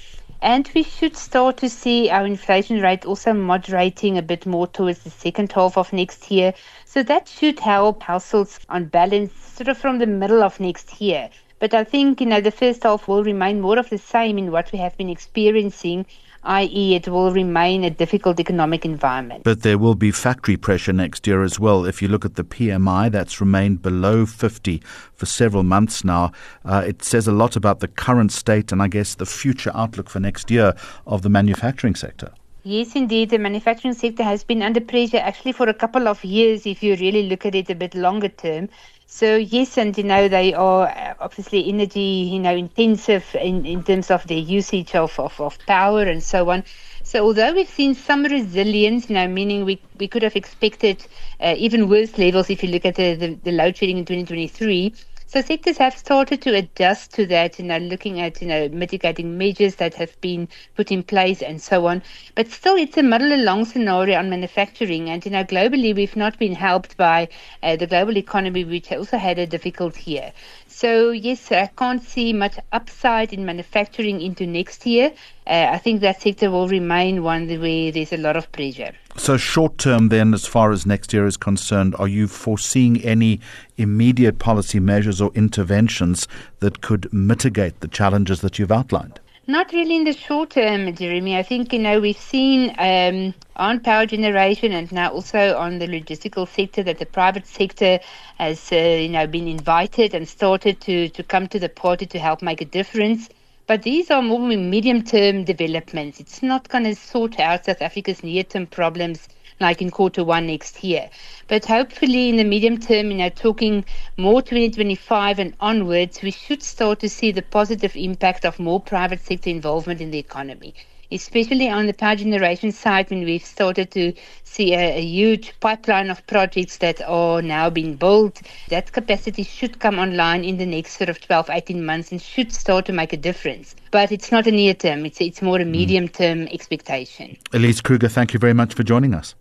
And 0.44 0.70
we 0.74 0.82
should 0.82 1.16
start 1.16 1.56
to 1.56 1.70
see 1.70 2.10
our 2.10 2.26
inflation 2.26 2.82
rate 2.82 3.06
also 3.06 3.32
moderating 3.32 4.18
a 4.18 4.22
bit 4.22 4.44
more 4.44 4.66
towards 4.66 4.98
the 4.98 5.08
second 5.08 5.50
half 5.52 5.78
of 5.78 5.90
next 5.90 6.30
year. 6.30 6.52
So 6.84 7.02
that 7.02 7.28
should 7.28 7.60
help 7.60 8.02
households 8.02 8.60
on 8.68 8.84
balance 8.84 9.32
sort 9.32 9.68
of 9.68 9.78
from 9.78 10.00
the 10.00 10.06
middle 10.06 10.42
of 10.42 10.60
next 10.60 11.00
year. 11.00 11.30
But 11.60 11.72
I 11.72 11.82
think, 11.82 12.20
you 12.20 12.26
know, 12.26 12.42
the 12.42 12.50
first 12.50 12.82
half 12.82 13.08
will 13.08 13.24
remain 13.24 13.62
more 13.62 13.78
of 13.78 13.88
the 13.88 13.96
same 13.96 14.36
in 14.36 14.52
what 14.52 14.70
we 14.70 14.78
have 14.80 14.94
been 14.98 15.08
experiencing 15.08 16.04
i.e., 16.44 16.94
it 16.94 17.08
will 17.08 17.32
remain 17.32 17.84
a 17.84 17.90
difficult 17.90 18.38
economic 18.40 18.84
environment. 18.84 19.44
But 19.44 19.62
there 19.62 19.78
will 19.78 19.94
be 19.94 20.10
factory 20.10 20.56
pressure 20.56 20.92
next 20.92 21.26
year 21.26 21.42
as 21.42 21.58
well. 21.58 21.84
If 21.84 22.02
you 22.02 22.08
look 22.08 22.24
at 22.24 22.36
the 22.36 22.44
PMI, 22.44 23.10
that's 23.10 23.40
remained 23.40 23.82
below 23.82 24.26
50 24.26 24.82
for 25.14 25.26
several 25.26 25.62
months 25.62 26.04
now. 26.04 26.32
Uh, 26.64 26.84
it 26.86 27.02
says 27.02 27.26
a 27.26 27.32
lot 27.32 27.56
about 27.56 27.80
the 27.80 27.88
current 27.88 28.32
state 28.32 28.72
and 28.72 28.82
I 28.82 28.88
guess 28.88 29.14
the 29.14 29.26
future 29.26 29.72
outlook 29.74 30.08
for 30.08 30.20
next 30.20 30.50
year 30.50 30.74
of 31.06 31.22
the 31.22 31.28
manufacturing 31.28 31.94
sector. 31.94 32.32
Yes, 32.66 32.96
indeed. 32.96 33.28
The 33.28 33.36
manufacturing 33.38 33.92
sector 33.92 34.22
has 34.22 34.42
been 34.42 34.62
under 34.62 34.80
pressure 34.80 35.18
actually 35.18 35.52
for 35.52 35.68
a 35.68 35.74
couple 35.74 36.08
of 36.08 36.24
years 36.24 36.64
if 36.64 36.82
you 36.82 36.96
really 36.96 37.24
look 37.24 37.44
at 37.44 37.54
it 37.54 37.68
a 37.68 37.74
bit 37.74 37.94
longer 37.94 38.30
term. 38.30 38.70
So 39.14 39.36
yes, 39.36 39.78
and 39.78 39.96
you 39.96 40.02
know 40.02 40.26
they 40.26 40.54
are 40.54 40.88
uh, 40.88 41.14
obviously 41.20 41.68
energy, 41.68 42.00
you 42.32 42.40
know, 42.40 42.52
intensive 42.52 43.24
in, 43.40 43.64
in 43.64 43.84
terms 43.84 44.10
of 44.10 44.26
their 44.26 44.40
usage 44.40 44.96
of, 44.96 45.16
of, 45.20 45.40
of 45.40 45.56
power 45.66 46.02
and 46.02 46.20
so 46.20 46.50
on. 46.50 46.64
So 47.04 47.24
although 47.24 47.52
we've 47.54 47.68
seen 47.68 47.94
some 47.94 48.24
resilience, 48.24 49.08
you 49.08 49.14
know, 49.14 49.28
meaning 49.28 49.64
we, 49.64 49.80
we 50.00 50.08
could 50.08 50.22
have 50.24 50.34
expected 50.34 51.06
uh, 51.38 51.54
even 51.56 51.88
worse 51.88 52.18
levels 52.18 52.50
if 52.50 52.64
you 52.64 52.70
look 52.70 52.84
at 52.84 52.96
the, 52.96 53.14
the, 53.14 53.34
the 53.44 53.52
load 53.52 53.76
shedding 53.76 53.98
in 53.98 54.04
2023, 54.04 54.92
so 55.26 55.40
sectors 55.42 55.78
have 55.78 55.96
started 55.96 56.40
to 56.42 56.54
adjust 56.54 57.12
to 57.14 57.26
that, 57.26 57.58
you 57.58 57.64
know, 57.64 57.78
looking 57.78 58.20
at, 58.20 58.40
you 58.40 58.46
know, 58.48 58.68
mitigating 58.68 59.36
measures 59.36 59.74
that 59.76 59.94
have 59.94 60.18
been 60.20 60.48
put 60.76 60.92
in 60.92 61.02
place 61.02 61.42
and 61.42 61.60
so 61.60 61.86
on. 61.86 62.02
But 62.34 62.50
still, 62.50 62.76
it's 62.76 62.96
a 62.96 63.02
muddle 63.02 63.32
along 63.34 63.64
scenario 63.66 64.18
on 64.18 64.30
manufacturing. 64.30 65.10
And, 65.10 65.24
you 65.24 65.32
know, 65.32 65.44
globally, 65.44 65.94
we've 65.94 66.16
not 66.16 66.38
been 66.38 66.54
helped 66.54 66.96
by 66.96 67.28
uh, 67.62 67.76
the 67.76 67.86
global 67.86 68.16
economy, 68.16 68.64
which 68.64 68.92
also 68.92 69.18
had 69.18 69.38
a 69.38 69.46
difficult 69.46 70.06
year. 70.06 70.32
So, 70.76 71.12
yes, 71.12 71.52
I 71.52 71.66
can't 71.66 72.02
see 72.02 72.32
much 72.32 72.58
upside 72.72 73.32
in 73.32 73.46
manufacturing 73.46 74.20
into 74.20 74.44
next 74.44 74.84
year. 74.84 75.12
Uh, 75.46 75.68
I 75.70 75.78
think 75.78 76.00
that 76.00 76.20
sector 76.20 76.50
will 76.50 76.66
remain 76.66 77.22
one 77.22 77.46
where 77.46 77.92
there's 77.92 78.12
a 78.12 78.16
lot 78.16 78.34
of 78.34 78.50
pressure. 78.50 78.92
So, 79.16 79.36
short 79.36 79.78
term, 79.78 80.08
then, 80.08 80.34
as 80.34 80.46
far 80.46 80.72
as 80.72 80.84
next 80.84 81.12
year 81.12 81.26
is 81.26 81.36
concerned, 81.36 81.94
are 82.00 82.08
you 82.08 82.26
foreseeing 82.26 83.00
any 83.02 83.38
immediate 83.76 84.40
policy 84.40 84.80
measures 84.80 85.20
or 85.20 85.30
interventions 85.36 86.26
that 86.58 86.80
could 86.80 87.08
mitigate 87.12 87.78
the 87.78 87.86
challenges 87.86 88.40
that 88.40 88.58
you've 88.58 88.72
outlined? 88.72 89.20
Not 89.46 89.72
really 89.72 89.96
in 89.96 90.04
the 90.04 90.14
short 90.14 90.50
term, 90.50 90.94
Jeremy. 90.94 91.36
I 91.36 91.42
think, 91.42 91.74
you 91.74 91.78
know, 91.78 92.00
we've 92.00 92.16
seen 92.16 92.74
um, 92.78 93.34
on 93.56 93.80
power 93.80 94.06
generation 94.06 94.72
and 94.72 94.90
now 94.90 95.10
also 95.10 95.54
on 95.58 95.78
the 95.78 95.86
logistical 95.86 96.48
sector 96.48 96.82
that 96.82 96.98
the 96.98 97.04
private 97.04 97.46
sector 97.46 97.98
has, 98.38 98.72
uh, 98.72 98.76
you 98.76 99.10
know, 99.10 99.26
been 99.26 99.46
invited 99.46 100.14
and 100.14 100.26
started 100.26 100.80
to, 100.80 101.10
to 101.10 101.22
come 101.22 101.46
to 101.48 101.58
the 101.58 101.68
party 101.68 102.06
to 102.06 102.18
help 102.18 102.40
make 102.40 102.62
a 102.62 102.64
difference. 102.64 103.28
But 103.66 103.82
these 103.82 104.10
are 104.10 104.22
more 104.22 104.40
medium 104.40 105.02
term 105.02 105.44
developments. 105.44 106.20
It's 106.20 106.42
not 106.42 106.70
going 106.70 106.84
to 106.84 106.94
sort 106.94 107.38
out 107.38 107.66
South 107.66 107.82
Africa's 107.82 108.22
near 108.22 108.44
term 108.44 108.66
problems 108.66 109.28
like 109.60 109.80
in 109.80 109.90
quarter 109.90 110.24
one 110.24 110.46
next 110.46 110.82
year. 110.82 111.10
But 111.48 111.64
hopefully, 111.64 112.28
in 112.28 112.36
the 112.36 112.44
medium 112.44 112.78
term, 112.78 113.10
you 113.10 113.16
know, 113.16 113.28
talking 113.28 113.84
more 114.16 114.42
2025 114.42 115.38
and 115.38 115.54
onwards, 115.60 116.22
we 116.22 116.30
should 116.30 116.62
start 116.62 117.00
to 117.00 117.08
see 117.08 117.32
the 117.32 117.42
positive 117.42 117.96
impact 117.96 118.44
of 118.44 118.58
more 118.58 118.80
private 118.80 119.20
sector 119.20 119.50
involvement 119.50 120.00
in 120.00 120.10
the 120.10 120.18
economy 120.18 120.74
especially 121.14 121.68
on 121.68 121.86
the 121.86 121.92
power 121.92 122.16
generation 122.16 122.72
side 122.72 123.08
when 123.10 123.24
we've 123.24 123.44
started 123.44 123.90
to 123.92 124.12
see 124.42 124.74
a, 124.74 124.98
a, 124.98 125.00
huge 125.00 125.54
pipeline 125.60 126.10
of 126.10 126.26
projects 126.26 126.78
that 126.78 127.00
are 127.06 127.40
now 127.42 127.70
being 127.70 127.94
built. 127.94 128.42
That 128.68 128.92
capacity 128.92 129.42
should 129.42 129.78
come 129.78 129.98
online 129.98 130.44
in 130.44 130.56
the 130.58 130.66
next 130.66 130.98
sort 130.98 131.08
of 131.08 131.20
12, 131.20 131.50
18 131.50 131.84
months 131.84 132.10
and 132.10 132.20
should 132.20 132.52
start 132.52 132.86
to 132.86 132.92
make 132.92 133.12
a 133.12 133.16
difference. 133.16 133.76
But 133.90 134.10
it's 134.12 134.32
not 134.32 134.46
a 134.46 134.50
near 134.50 134.74
term, 134.74 135.06
it's, 135.06 135.20
it's 135.20 135.40
more 135.42 135.58
a 135.58 135.64
hmm. 135.64 135.70
medium 135.70 136.08
term 136.08 136.48
expectation. 136.48 137.36
Elize 137.52 137.82
Kruger, 137.82 138.08
thank 138.08 138.32
you 138.32 138.38
very 138.38 138.54
much 138.54 138.74
for 138.74 138.82
joining 138.82 139.14
us. 139.14 139.34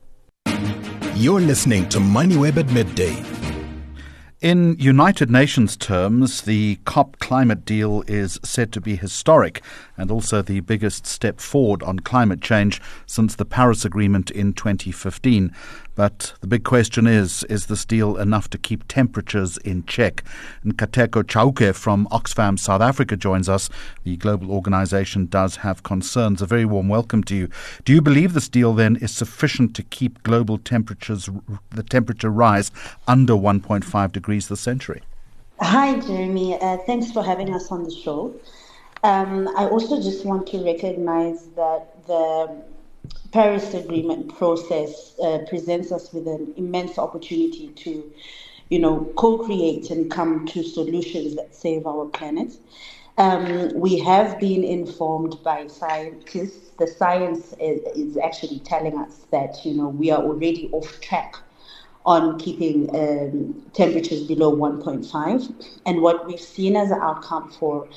You're 1.16 1.42
listening 1.42 1.88
to 1.90 2.00
MoneyWeb 2.00 2.58
at 2.58 2.72
midday. 2.72 3.24
In 4.42 4.76
United 4.80 5.30
Nations 5.30 5.78
terms, 5.78 6.42
the 6.42 6.80
COP 6.86 7.20
climate 7.20 7.64
deal 7.64 8.04
is 8.08 8.40
said 8.44 8.74
to 8.74 8.82
be 8.82 8.96
historic 8.96 9.62
and 9.96 10.10
also 10.10 10.42
the 10.42 10.62
biggest 10.62 11.06
step 11.06 11.40
forward 11.40 11.84
on 11.84 12.00
climate 12.00 12.42
change 12.42 12.82
since 13.06 13.36
the 13.36 13.46
Paris 13.46 13.86
Agreement 13.86 14.32
in 14.32 14.54
2015. 14.54 15.56
But 15.96 16.34
the 16.42 16.48
big 16.48 16.64
question 16.64 17.06
is 17.06 17.44
is 17.44 17.68
this 17.68 17.86
deal 17.86 18.18
enough 18.18 18.50
to 18.52 18.58
keep 18.58 18.88
temperatures 18.88 19.58
in 19.58 19.86
check? 19.86 20.24
And 20.64 20.76
Nkateko 20.76 21.24
Chauke 21.24 21.76
from 21.76 22.08
Oxfam 22.12 22.58
South 22.58 22.82
Africa 22.82 23.16
joins 23.16 23.48
us. 23.48 23.70
The 24.04 24.18
global 24.18 24.52
organization 24.52 25.28
does 25.28 25.58
have 25.58 25.84
concerns. 25.84 26.42
A 26.42 26.46
very 26.46 26.66
warm 26.66 26.90
welcome 26.90 27.24
to 27.26 27.36
you. 27.36 27.50
Do 27.86 27.94
you 27.94 28.02
believe 28.02 28.34
this 28.34 28.50
deal 28.50 28.74
then 28.74 28.96
is 28.96 29.12
sufficient 29.12 29.76
to 29.76 29.84
keep 29.84 30.24
global 30.24 30.58
temperatures, 30.58 31.30
the 31.70 31.84
temperature 31.84 32.30
rise 32.30 32.72
under 33.08 33.34
1.5 33.34 34.12
degrees 34.12 34.48
this 34.48 34.62
century? 34.62 35.02
Hi, 35.60 36.00
Jeremy. 36.00 36.58
Uh, 36.60 36.78
thanks 36.88 37.12
for 37.12 37.24
having 37.24 37.54
us 37.54 37.72
on 37.72 37.84
the 37.84 37.92
show. 37.92 38.34
Um, 39.04 39.48
I 39.58 39.66
also 39.68 40.02
just 40.02 40.26
want 40.26 40.48
to 40.48 40.64
recognize 40.64 41.48
that 41.56 42.08
the 42.08 42.64
Paris 43.34 43.74
Agreement 43.74 44.38
process 44.38 45.20
uh, 45.20 45.40
presents 45.50 45.92
us 45.92 46.14
with 46.14 46.28
an 46.28 46.54
immense 46.56 47.00
opportunity 47.00 47.70
to, 47.70 48.14
you 48.70 48.78
know, 48.78 49.12
co-create 49.16 49.90
and 49.90 50.12
come 50.12 50.46
to 50.46 50.62
solutions 50.62 51.36
that 51.36 51.56
save 51.56 51.88
our 51.88 52.06
planet. 52.06 52.56
Um, 53.18 53.74
we 53.74 53.98
have 53.98 54.40
been 54.40 54.64
informed 54.64 55.42
by 55.44 55.66
scientists. 55.66 56.74
The 56.78 56.86
science 56.86 57.56
is, 57.60 57.82
is, 57.98 58.18
actually 58.18 58.60
telling 58.60 59.00
us 59.00 59.26
that 59.32 59.66
you 59.66 59.74
know 59.74 59.90
we 59.90 60.12
are 60.12 60.22
already 60.22 60.70
off 60.72 61.02
track 61.02 61.38
on 62.06 62.38
keeping 62.38 62.90
um, 62.96 63.66
temperatures 63.74 64.24
below 64.24 64.56
1.5. 64.56 65.80
And 65.88 66.02
what 66.02 66.28
we've 66.28 66.40
seen 66.40 66.76
as 66.76 66.92
an 66.92 67.00
outcome 67.02 67.50
for 67.50 67.88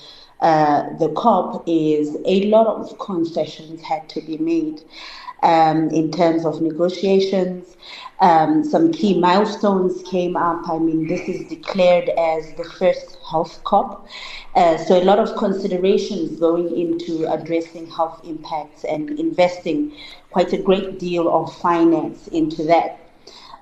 uh, 0.41 0.97
the 0.99 1.09
COP 1.11 1.65
is 1.67 2.17
a 2.25 2.47
lot 2.47 2.67
of 2.67 2.99
concessions 2.99 3.83
had 3.83 4.09
to 4.11 4.21
be 4.21 4.39
made 4.39 4.83
um, 5.47 5.89
in 5.91 6.11
terms 6.11 6.45
of 6.45 6.61
negotiations. 6.61 7.77
Um, 8.19 8.65
some 8.65 8.93
key 8.93 9.19
milestones 9.19 10.03
came 10.03 10.37
up. 10.37 10.69
I 10.69 10.79
mean, 10.79 11.07
this 11.07 11.29
is 11.29 11.47
declared 11.49 12.09
as 12.09 12.53
the 12.55 12.65
first 12.65 13.19
health 13.31 13.63
COP. 13.65 14.09
Uh, 14.57 14.77
so, 14.77 15.01
a 15.01 15.05
lot 15.05 15.19
of 15.19 15.37
considerations 15.37 16.41
going 16.41 16.77
into 16.77 17.31
addressing 17.33 17.87
health 17.89 18.21
impacts 18.25 18.85
and 18.85 19.11
investing 19.21 19.95
quite 20.31 20.53
a 20.53 20.59
great 20.59 20.99
deal 20.99 21.29
of 21.29 21.55
finance 21.59 22.27
into 22.29 22.65
that. 22.65 22.99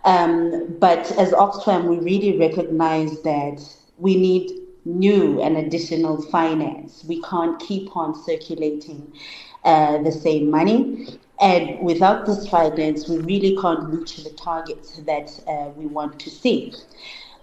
Um, 0.05 0.77
but 0.79 1.11
as 1.19 1.33
Oxfam, 1.33 1.85
we 1.85 1.99
really 1.99 2.39
recognize 2.39 3.21
that 3.23 3.61
we 3.99 4.17
need 4.17 4.51
new 4.85 5.41
and 5.41 5.57
additional 5.57 6.23
finance. 6.23 7.05
We 7.09 7.21
can't 7.23 7.59
keep 7.61 7.97
on 7.97 8.15
circulating 8.15 9.13
uh, 9.65 10.03
the 10.03 10.13
same 10.13 10.51
money. 10.51 11.19
And 11.45 11.79
without 11.81 12.25
this 12.25 12.49
finance, 12.49 13.07
we 13.07 13.19
really 13.19 13.55
can't 13.61 13.85
reach 13.91 14.17
the 14.25 14.31
targets 14.31 14.97
that 15.01 15.29
uh, 15.47 15.69
we 15.77 15.85
want 15.85 16.19
to 16.21 16.31
see. 16.31 16.73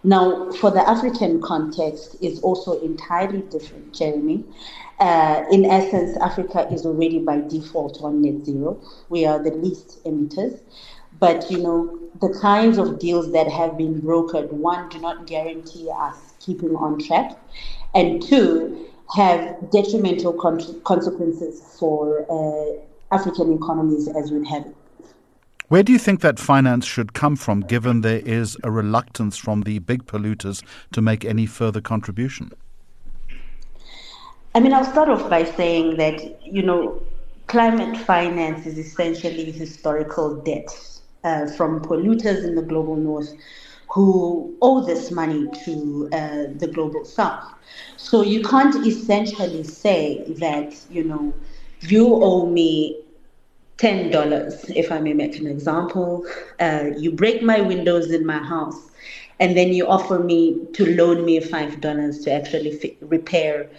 Now, 0.04 0.52
for 0.54 0.72
the 0.72 0.82
African 0.90 1.40
context, 1.40 2.16
is 2.20 2.40
also 2.40 2.82
entirely 2.82 3.42
different, 3.42 3.94
Jeremy. 3.94 4.44
Uh, 5.00 5.44
in 5.52 5.66
essence, 5.66 6.18
Africa 6.18 6.68
is 6.72 6.84
already 6.84 7.20
by 7.20 7.42
default 7.42 8.02
on 8.02 8.24
net 8.24 8.44
zero. 8.44 8.82
We 9.10 9.26
are 9.26 9.38
the 9.38 9.52
least 9.52 10.04
emitters. 10.04 10.60
But, 11.20 11.52
you 11.52 11.60
know, 11.60 12.00
the 12.20 12.36
kinds 12.42 12.80
of 12.80 12.98
deals 12.98 13.32
that 13.34 13.48
have 13.52 13.78
been 13.78 14.02
brokered, 14.02 14.52
one, 14.52 14.90
do 14.90 15.00
not 15.00 15.28
guarantee 15.28 15.92
us 15.96 16.34
keeping 16.40 16.76
on 16.76 16.98
track. 16.98 17.38
And 17.94 18.20
two, 18.20 18.88
have 19.16 19.70
detrimental 19.70 20.34
con- 20.34 20.82
consequences 20.86 21.78
for 21.78 22.26
uh, 22.32 22.82
African 23.12 23.54
economies 23.54 24.08
as 24.08 24.32
we'd 24.32 24.48
have 24.48 24.66
it. 24.68 24.76
Where 25.68 25.84
do 25.84 25.94
you 25.94 26.00
think 26.00 26.20
that 26.20 26.38
finance 26.38 26.86
should 26.86 27.14
come 27.14 27.38
from, 27.38 27.62
given 27.62 28.02
there 28.02 28.20
is 28.20 28.58
a 28.64 28.70
reluctance 28.70 29.38
from 29.38 29.62
the 29.62 29.80
big 29.80 30.06
polluters 30.06 30.64
to 30.92 31.02
make 31.02 31.24
any 31.24 31.46
further 31.46 31.80
contribution? 31.80 32.52
I 34.54 34.60
mean, 34.60 34.74
I'll 34.74 34.84
start 34.84 35.08
off 35.08 35.30
by 35.30 35.46
saying 35.46 35.96
that, 35.96 36.44
you 36.46 36.62
know, 36.62 37.02
climate 37.48 37.96
finance 37.98 38.66
is 38.66 38.78
essentially 38.78 39.50
historical 39.52 40.36
debt 40.42 40.70
uh, 41.24 41.48
from 41.48 41.82
polluters 41.82 42.44
in 42.44 42.56
the 42.56 42.62
global 42.62 42.98
north 42.98 43.30
who 43.90 44.56
owe 44.62 44.86
this 44.86 45.12
money 45.12 45.48
to 45.66 46.10
uh, 46.14 46.44
the 46.56 46.70
global 46.74 47.04
south. 47.04 47.46
So 47.98 48.24
you 48.24 48.42
can't 48.42 48.86
essentially 48.88 49.64
say 49.64 50.24
that, 50.40 50.74
you 50.90 51.04
know, 51.04 51.34
you 51.82 52.16
owe 52.24 52.46
me 52.46 53.02
$10, 53.78 54.76
if 54.76 54.92
I 54.92 55.00
may 55.00 55.14
make 55.14 55.40
an 55.40 55.48
example. 55.48 56.26
Uh, 56.60 56.92
you 56.98 57.12
break 57.12 57.42
my 57.42 57.62
windows 57.62 58.12
in 58.12 58.26
my 58.26 58.38
house, 58.38 58.92
and 59.40 59.58
then 59.58 59.70
you 59.74 59.88
offer 59.88 60.20
me 60.20 60.60
to 60.74 60.96
loan 60.96 61.26
me 61.26 61.40
$5 61.40 62.24
to 62.24 62.32
actually 62.32 62.98
repair 63.02 63.70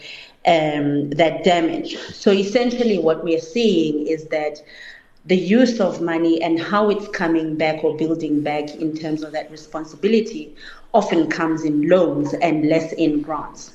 um, 0.45 1.11
that 1.11 1.45
damage. 1.45 1.97
So 1.99 2.33
essentially, 2.33 2.99
what 2.99 3.23
we 3.23 3.37
are 3.37 3.41
seeing 3.41 4.07
is 4.09 4.27
that 4.27 4.61
the 5.27 5.37
use 5.37 5.79
of 5.79 6.01
money 6.01 6.43
and 6.43 6.59
how 6.61 6.91
it's 6.91 7.07
coming 7.09 7.57
back 7.57 7.85
or 7.85 7.97
building 7.97 8.43
back 8.43 8.75
in 8.75 8.97
terms 8.97 9.23
of 9.23 9.31
that 9.33 9.49
responsibility 9.53 10.57
often 10.93 11.31
comes 11.31 11.63
in 11.63 11.89
loans 11.89 12.35
and 12.35 12.69
less 12.69 12.93
in 12.95 13.23
grants. 13.23 13.75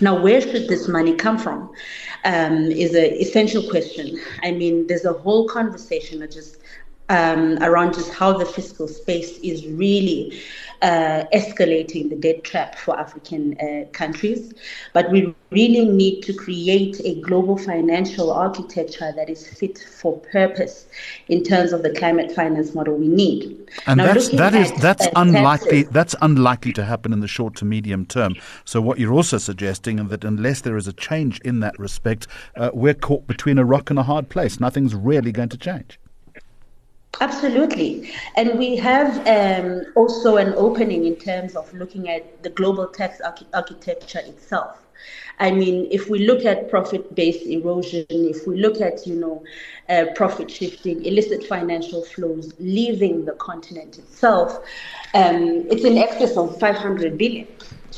Now, 0.00 0.20
where 0.20 0.40
should 0.40 0.68
this 0.68 0.88
money 0.88 1.14
come 1.14 1.38
from? 1.38 1.70
Um, 2.24 2.70
is 2.70 2.94
an 2.94 3.12
essential 3.14 3.68
question. 3.68 4.18
I 4.42 4.50
mean, 4.50 4.86
there's 4.86 5.04
a 5.04 5.12
whole 5.12 5.46
conversation 5.48 6.26
just 6.30 6.56
um, 7.08 7.58
around 7.62 7.94
just 7.94 8.12
how 8.12 8.32
the 8.36 8.46
fiscal 8.46 8.88
space 8.88 9.38
is 9.38 9.66
really 9.66 10.40
uh, 10.84 11.24
escalating 11.32 12.10
the 12.10 12.16
debt 12.16 12.44
trap 12.44 12.74
for 12.78 12.98
African 12.98 13.58
uh, 13.58 13.88
countries. 13.92 14.52
But 14.92 15.10
we 15.10 15.34
really 15.50 15.86
need 15.86 16.20
to 16.24 16.34
create 16.34 17.00
a 17.04 17.20
global 17.22 17.56
financial 17.56 18.30
architecture 18.30 19.10
that 19.16 19.30
is 19.30 19.48
fit 19.48 19.78
for 19.78 20.18
purpose 20.18 20.86
in 21.28 21.42
terms 21.42 21.72
of 21.72 21.82
the 21.82 21.90
climate 21.90 22.30
finance 22.32 22.74
model 22.74 22.96
we 22.96 23.08
need. 23.08 23.70
And 23.86 23.96
now, 23.96 24.12
that's 24.12 24.28
that 24.28 24.54
is 24.54 24.70
that's 24.82 25.08
unlikely. 25.16 25.84
That's 25.84 26.14
unlikely 26.20 26.74
to 26.74 26.84
happen 26.84 27.14
in 27.14 27.20
the 27.20 27.28
short 27.28 27.56
to 27.56 27.64
medium 27.64 28.04
term. 28.04 28.34
So 28.66 28.82
what 28.82 28.98
you're 28.98 29.14
also 29.14 29.38
suggesting 29.38 29.98
is 29.98 30.08
that 30.10 30.22
unless 30.22 30.60
there 30.60 30.76
is 30.76 30.86
a 30.86 30.92
change 30.92 31.40
in 31.40 31.60
that 31.60 31.78
respect, 31.78 32.26
uh, 32.56 32.70
we're 32.74 32.94
caught 32.94 33.26
between 33.26 33.56
a 33.56 33.64
rock 33.64 33.88
and 33.88 33.98
a 33.98 34.02
hard 34.02 34.28
place. 34.28 34.60
Nothing's 34.60 34.94
really 34.94 35.32
going 35.32 35.48
to 35.48 35.56
change. 35.56 35.98
Absolutely. 37.20 38.12
And 38.36 38.58
we 38.58 38.76
have 38.76 39.26
um, 39.26 39.84
also 39.94 40.36
an 40.36 40.52
opening 40.56 41.04
in 41.06 41.16
terms 41.16 41.54
of 41.54 41.72
looking 41.72 42.08
at 42.08 42.42
the 42.42 42.50
global 42.50 42.86
tax 42.86 43.20
arch- 43.20 43.44
architecture 43.52 44.20
itself. 44.20 44.78
I 45.40 45.50
mean, 45.50 45.88
if 45.90 46.08
we 46.08 46.26
look 46.26 46.44
at 46.44 46.70
profit-based 46.70 47.46
erosion, 47.46 48.06
if 48.08 48.46
we 48.46 48.56
look 48.56 48.80
at, 48.80 49.06
you 49.06 49.16
know, 49.16 49.42
uh, 49.88 50.06
profit 50.14 50.50
shifting, 50.50 51.04
illicit 51.04 51.44
financial 51.44 52.04
flows 52.04 52.52
leaving 52.58 53.24
the 53.24 53.32
continent 53.32 53.98
itself, 53.98 54.58
um, 55.14 55.66
it's 55.70 55.84
in 55.84 55.98
excess 55.98 56.36
of 56.36 56.58
500 56.58 57.18
billion. 57.18 57.48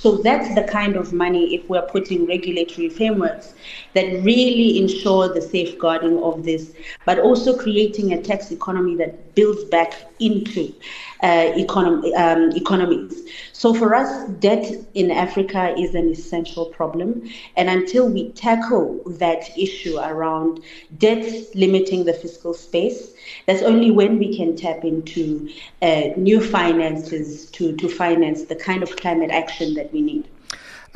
So 0.06 0.18
that's 0.18 0.54
the 0.54 0.62
kind 0.62 0.94
of 0.94 1.12
money, 1.12 1.52
if 1.52 1.68
we're 1.68 1.82
putting 1.82 2.26
regulatory 2.26 2.88
frameworks 2.90 3.54
that 3.94 4.22
really 4.22 4.78
ensure 4.78 5.34
the 5.34 5.42
safeguarding 5.42 6.22
of 6.22 6.44
this, 6.44 6.74
but 7.04 7.18
also 7.18 7.58
creating 7.58 8.12
a 8.12 8.22
tax 8.22 8.52
economy 8.52 8.94
that 8.98 9.34
builds 9.34 9.64
back 9.64 9.94
into 10.20 10.72
uh, 11.24 11.50
economy, 11.56 12.14
um, 12.14 12.52
economies. 12.52 13.28
So 13.52 13.74
for 13.74 13.96
us, 13.96 14.28
debt 14.38 14.72
in 14.94 15.10
Africa 15.10 15.74
is 15.76 15.96
an 15.96 16.08
essential 16.08 16.66
problem. 16.66 17.28
And 17.56 17.68
until 17.68 18.08
we 18.08 18.30
tackle 18.30 19.02
that 19.06 19.58
issue 19.58 19.98
around 19.98 20.60
debt 20.98 21.26
limiting 21.56 22.04
the 22.04 22.12
fiscal 22.12 22.54
space, 22.54 23.12
that's 23.46 23.62
only 23.62 23.90
when 23.90 24.18
we 24.18 24.36
can 24.36 24.56
tap 24.56 24.84
into 24.84 25.48
uh, 25.82 26.08
new 26.16 26.40
finances 26.40 27.46
to, 27.52 27.74
to 27.76 27.88
finance 27.88 28.44
the 28.44 28.56
kind 28.56 28.82
of 28.82 28.96
climate 28.96 29.30
action 29.30 29.74
that 29.74 29.92
we 29.92 30.00
need. 30.00 30.28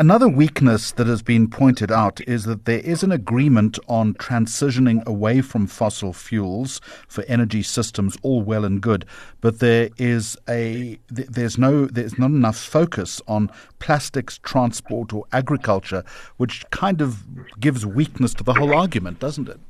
Another 0.00 0.30
weakness 0.30 0.92
that 0.92 1.06
has 1.08 1.20
been 1.20 1.46
pointed 1.46 1.92
out 1.92 2.22
is 2.26 2.44
that 2.44 2.64
there 2.64 2.78
is 2.78 3.02
an 3.02 3.12
agreement 3.12 3.78
on 3.86 4.14
transitioning 4.14 5.04
away 5.04 5.42
from 5.42 5.66
fossil 5.66 6.14
fuels 6.14 6.80
for 7.06 7.22
energy 7.28 7.62
systems, 7.62 8.16
all 8.22 8.40
well 8.40 8.64
and 8.64 8.80
good, 8.80 9.04
but 9.42 9.58
there 9.58 9.90
is 9.98 10.38
a 10.48 10.98
there's 11.10 11.58
no 11.58 11.84
there's 11.84 12.18
not 12.18 12.30
enough 12.30 12.56
focus 12.56 13.20
on 13.28 13.50
plastics, 13.78 14.38
transport, 14.38 15.12
or 15.12 15.24
agriculture, 15.32 16.02
which 16.38 16.64
kind 16.70 17.02
of 17.02 17.60
gives 17.60 17.84
weakness 17.84 18.32
to 18.32 18.42
the 18.42 18.54
whole 18.54 18.72
argument, 18.72 19.18
doesn't 19.18 19.50
it? 19.50 19.60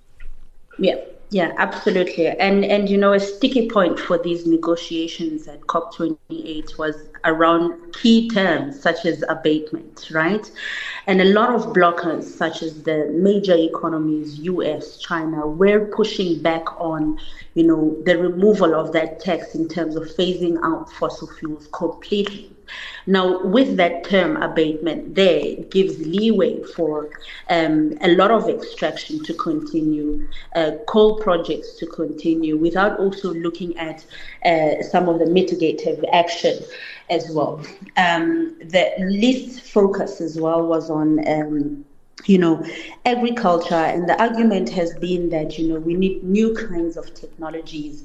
Yeah. 0.79 0.94
Yeah, 1.33 1.53
absolutely. 1.59 2.27
And 2.27 2.64
and 2.64 2.88
you 2.88 2.99
know 2.99 3.12
a 3.12 3.21
sticky 3.21 3.69
point 3.69 4.01
for 4.01 4.19
these 4.19 4.47
negotiations 4.47 5.47
at 5.47 5.61
COP28 5.61 6.77
was 6.77 6.97
around 7.25 7.93
key 7.93 8.29
terms 8.29 8.81
such 8.81 9.05
as 9.07 9.23
abatement, 9.29 10.09
right? 10.11 10.51
And 11.07 11.21
a 11.21 11.27
lot 11.27 11.55
of 11.55 11.66
blockers 11.73 12.25
such 12.25 12.62
as 12.62 12.83
the 12.83 13.11
major 13.14 13.55
economies, 13.55 14.40
US, 14.40 14.99
China, 14.99 15.47
were 15.47 15.87
pushing 15.95 16.43
back 16.43 16.64
on, 16.81 17.21
you 17.55 17.62
know, 17.62 17.97
the 18.05 18.19
removal 18.19 18.75
of 18.75 18.93
that 18.93 19.21
tax 19.21 19.55
in 19.55 19.69
terms 19.69 19.95
of 19.95 20.03
phasing 20.05 20.59
out 20.64 20.90
fossil 20.90 21.29
fuels 21.29 21.69
completely. 21.73 22.51
Now, 23.07 23.43
with 23.43 23.77
that 23.77 24.05
term 24.05 24.37
abatement, 24.37 25.15
there 25.15 25.57
gives 25.71 25.99
leeway 25.99 26.63
for 26.63 27.11
um, 27.49 27.97
a 28.03 28.15
lot 28.15 28.31
of 28.31 28.49
extraction 28.49 29.23
to 29.25 29.35
continue, 29.35 30.29
uh, 30.55 30.73
coal 30.87 31.19
projects 31.19 31.77
to 31.79 31.87
continue, 31.87 32.57
without 32.57 32.99
also 32.99 33.33
looking 33.33 33.77
at 33.79 34.05
uh, 34.45 34.83
some 34.83 35.09
of 35.09 35.19
the 35.19 35.25
mitigative 35.25 36.05
action 36.13 36.63
as 37.09 37.31
well. 37.31 37.65
Um, 37.97 38.57
the 38.61 38.93
least 38.99 39.63
focus 39.63 40.21
as 40.21 40.39
well 40.39 40.67
was 40.67 40.91
on 40.91 41.27
um, 41.29 41.85
you 42.27 42.39
know, 42.39 42.65
agriculture. 43.07 43.75
And 43.75 44.09
the 44.09 44.21
argument 44.21 44.69
has 44.71 44.95
been 44.95 45.31
that, 45.31 45.59
you 45.59 45.69
know, 45.69 45.81
we 45.81 45.95
need 45.95 46.23
new 46.23 46.55
kinds 46.55 46.97
of 46.97 47.15
technologies 47.15 48.05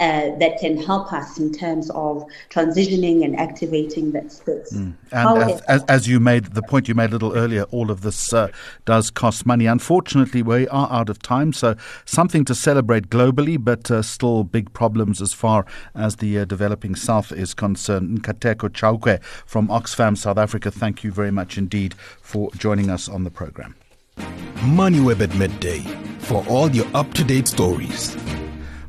uh, 0.00 0.36
that 0.38 0.58
can 0.58 0.76
help 0.76 1.12
us 1.12 1.38
in 1.38 1.52
terms 1.52 1.90
of 1.90 2.24
transitioning 2.50 3.24
and 3.24 3.38
activating 3.38 4.12
that 4.12 4.32
space. 4.32 4.72
Mm. 4.72 4.94
And 5.12 5.28
However, 5.28 5.60
as, 5.68 5.84
as, 5.84 6.08
you 6.08 6.20
made 6.20 6.46
the 6.46 6.62
point 6.62 6.88
you 6.88 6.94
made 6.94 7.10
a 7.10 7.12
little 7.12 7.36
earlier, 7.36 7.62
all 7.64 7.90
of 7.90 8.00
this 8.00 8.32
uh, 8.32 8.48
does 8.84 9.10
cost 9.10 9.46
money. 9.46 9.66
Unfortunately, 9.66 10.42
we 10.42 10.66
are 10.68 10.90
out 10.90 11.08
of 11.08 11.20
time, 11.22 11.52
so 11.52 11.76
something 12.04 12.44
to 12.44 12.54
celebrate 12.54 13.10
globally, 13.10 13.62
but 13.62 13.90
uh, 13.90 14.02
still 14.02 14.44
big 14.44 14.72
problems 14.72 15.22
as 15.22 15.32
far 15.32 15.64
as 15.94 16.16
the 16.16 16.40
uh, 16.40 16.44
developing 16.44 16.94
South 16.94 17.30
is 17.32 17.54
concerned. 17.54 18.22
Nkateko 18.22 18.70
Chauke 18.70 19.22
from 19.46 19.68
Oxfam 19.68 20.16
South 20.16 20.38
Africa, 20.38 20.70
thank 20.70 21.04
you 21.04 21.12
very 21.12 21.30
much 21.30 21.56
indeed 21.56 21.94
for 22.20 22.50
joining 22.52 22.90
us 22.90 23.08
on 23.08 23.24
the 23.24 23.30
program. 23.30 23.74
MoneyWeb 24.16 25.20
at 25.20 25.34
midday 25.36 25.80
for 26.18 26.44
all 26.48 26.70
your 26.70 26.86
up 26.94 27.12
to 27.14 27.24
date 27.24 27.48
stories. 27.48 28.16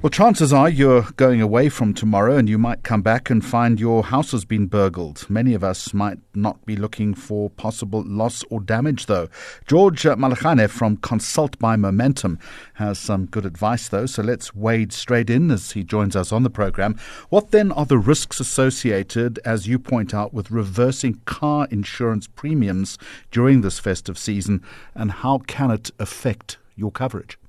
Well, 0.06 0.12
chances 0.12 0.54
are 0.54 0.70
you're 0.70 1.08
going 1.16 1.42
away 1.42 1.68
from 1.68 1.96
tomorrow 1.96 2.38
and 2.38 2.48
you 2.48 2.60
might 2.60 2.84
come 2.84 3.02
back 3.02 3.32
and 3.32 3.44
find 3.44 3.80
your 3.80 4.04
house 4.04 4.34
has 4.34 4.46
been 4.46 4.68
burgled. 4.68 5.28
Many 5.32 5.56
of 5.56 5.64
us 5.64 5.96
might 5.96 6.20
not 6.36 6.64
be 6.64 6.76
looking 6.76 7.16
for 7.16 7.50
possible 7.50 8.04
loss 8.06 8.44
or 8.52 8.60
damage, 8.60 9.08
though. 9.08 9.30
George 9.66 10.04
Malachane 10.04 10.70
from 10.70 10.98
Consult 10.98 11.58
by 11.58 11.76
Momentum 11.76 12.38
has 12.76 13.00
some 13.00 13.26
good 13.26 13.48
advice, 13.48 13.90
though, 13.90 14.06
so 14.06 14.22
let's 14.22 14.54
wade 14.54 14.94
straight 14.94 15.32
in 15.32 15.50
as 15.50 15.72
he 15.72 15.84
joins 15.84 16.16
us 16.16 16.32
on 16.32 16.44
the 16.44 16.52
program. 16.52 17.00
What 17.30 17.50
then 17.50 17.72
are 17.72 17.88
the 17.88 17.98
risks 17.98 18.40
associated, 18.40 19.40
as 19.44 19.68
you 19.68 19.80
point 19.80 20.14
out, 20.14 20.36
with 20.36 20.52
reversing 20.52 21.20
car 21.26 21.68
insurance 21.72 22.28
premiums 22.28 23.00
during 23.32 23.62
this 23.62 23.80
festive 23.80 24.20
season, 24.20 24.62
and 24.94 25.12
how 25.12 25.40
can 25.40 25.72
it 25.72 25.90
affect 25.98 26.60
your 26.76 26.92
coverage? 26.92 27.40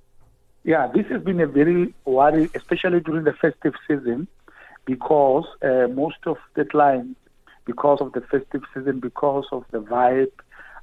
Yeah, 0.67 0.89
this 0.93 1.07
has 1.13 1.23
been 1.23 1.41
a 1.41 1.47
very 1.47 1.95
worry, 2.07 2.51
especially 2.57 2.99
during 2.99 3.23
the 3.23 3.33
festive 3.33 3.75
season, 3.87 4.27
because 4.85 5.45
uh, 5.63 5.87
most 5.95 6.17
of 6.27 6.39
the 6.55 6.65
clients, 6.65 7.21
because 7.67 8.01
of 8.01 8.11
the 8.15 8.21
festive 8.23 8.63
season, 8.75 8.99
because 8.99 9.45
of 9.53 9.65
the 9.71 9.79
vibe 9.79 10.33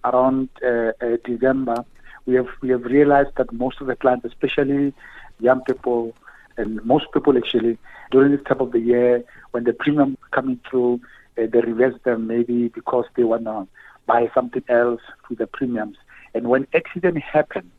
around 0.05 0.47
uh, 0.65 0.93
uh, 1.01 1.17
December, 1.25 1.83
we 2.25 2.35
have 2.35 2.47
we 2.61 2.69
have 2.69 2.85
realized 2.85 3.31
that 3.35 3.51
most 3.51 3.81
of 3.81 3.87
the 3.87 3.97
clients, 3.97 4.23
especially 4.23 4.93
young 5.41 5.59
people 5.65 6.15
and 6.55 6.81
most 6.85 7.07
people 7.13 7.37
actually, 7.37 7.77
during 8.09 8.31
this 8.31 8.45
time 8.45 8.61
of 8.61 8.71
the 8.71 8.79
year, 8.79 9.21
when 9.51 9.65
the 9.65 9.73
premium 9.73 10.17
coming 10.31 10.61
through, 10.69 11.01
uh, 11.37 11.45
they 11.51 11.59
reverse 11.59 11.99
them 12.05 12.25
maybe 12.27 12.69
because 12.69 13.03
they 13.17 13.25
want 13.25 13.43
to 13.43 13.67
buy 14.05 14.31
something 14.33 14.63
else 14.69 15.01
to 15.27 15.35
the 15.35 15.45
premiums. 15.45 15.97
And 16.33 16.47
when 16.47 16.67
accident 16.73 17.17
happens, 17.17 17.69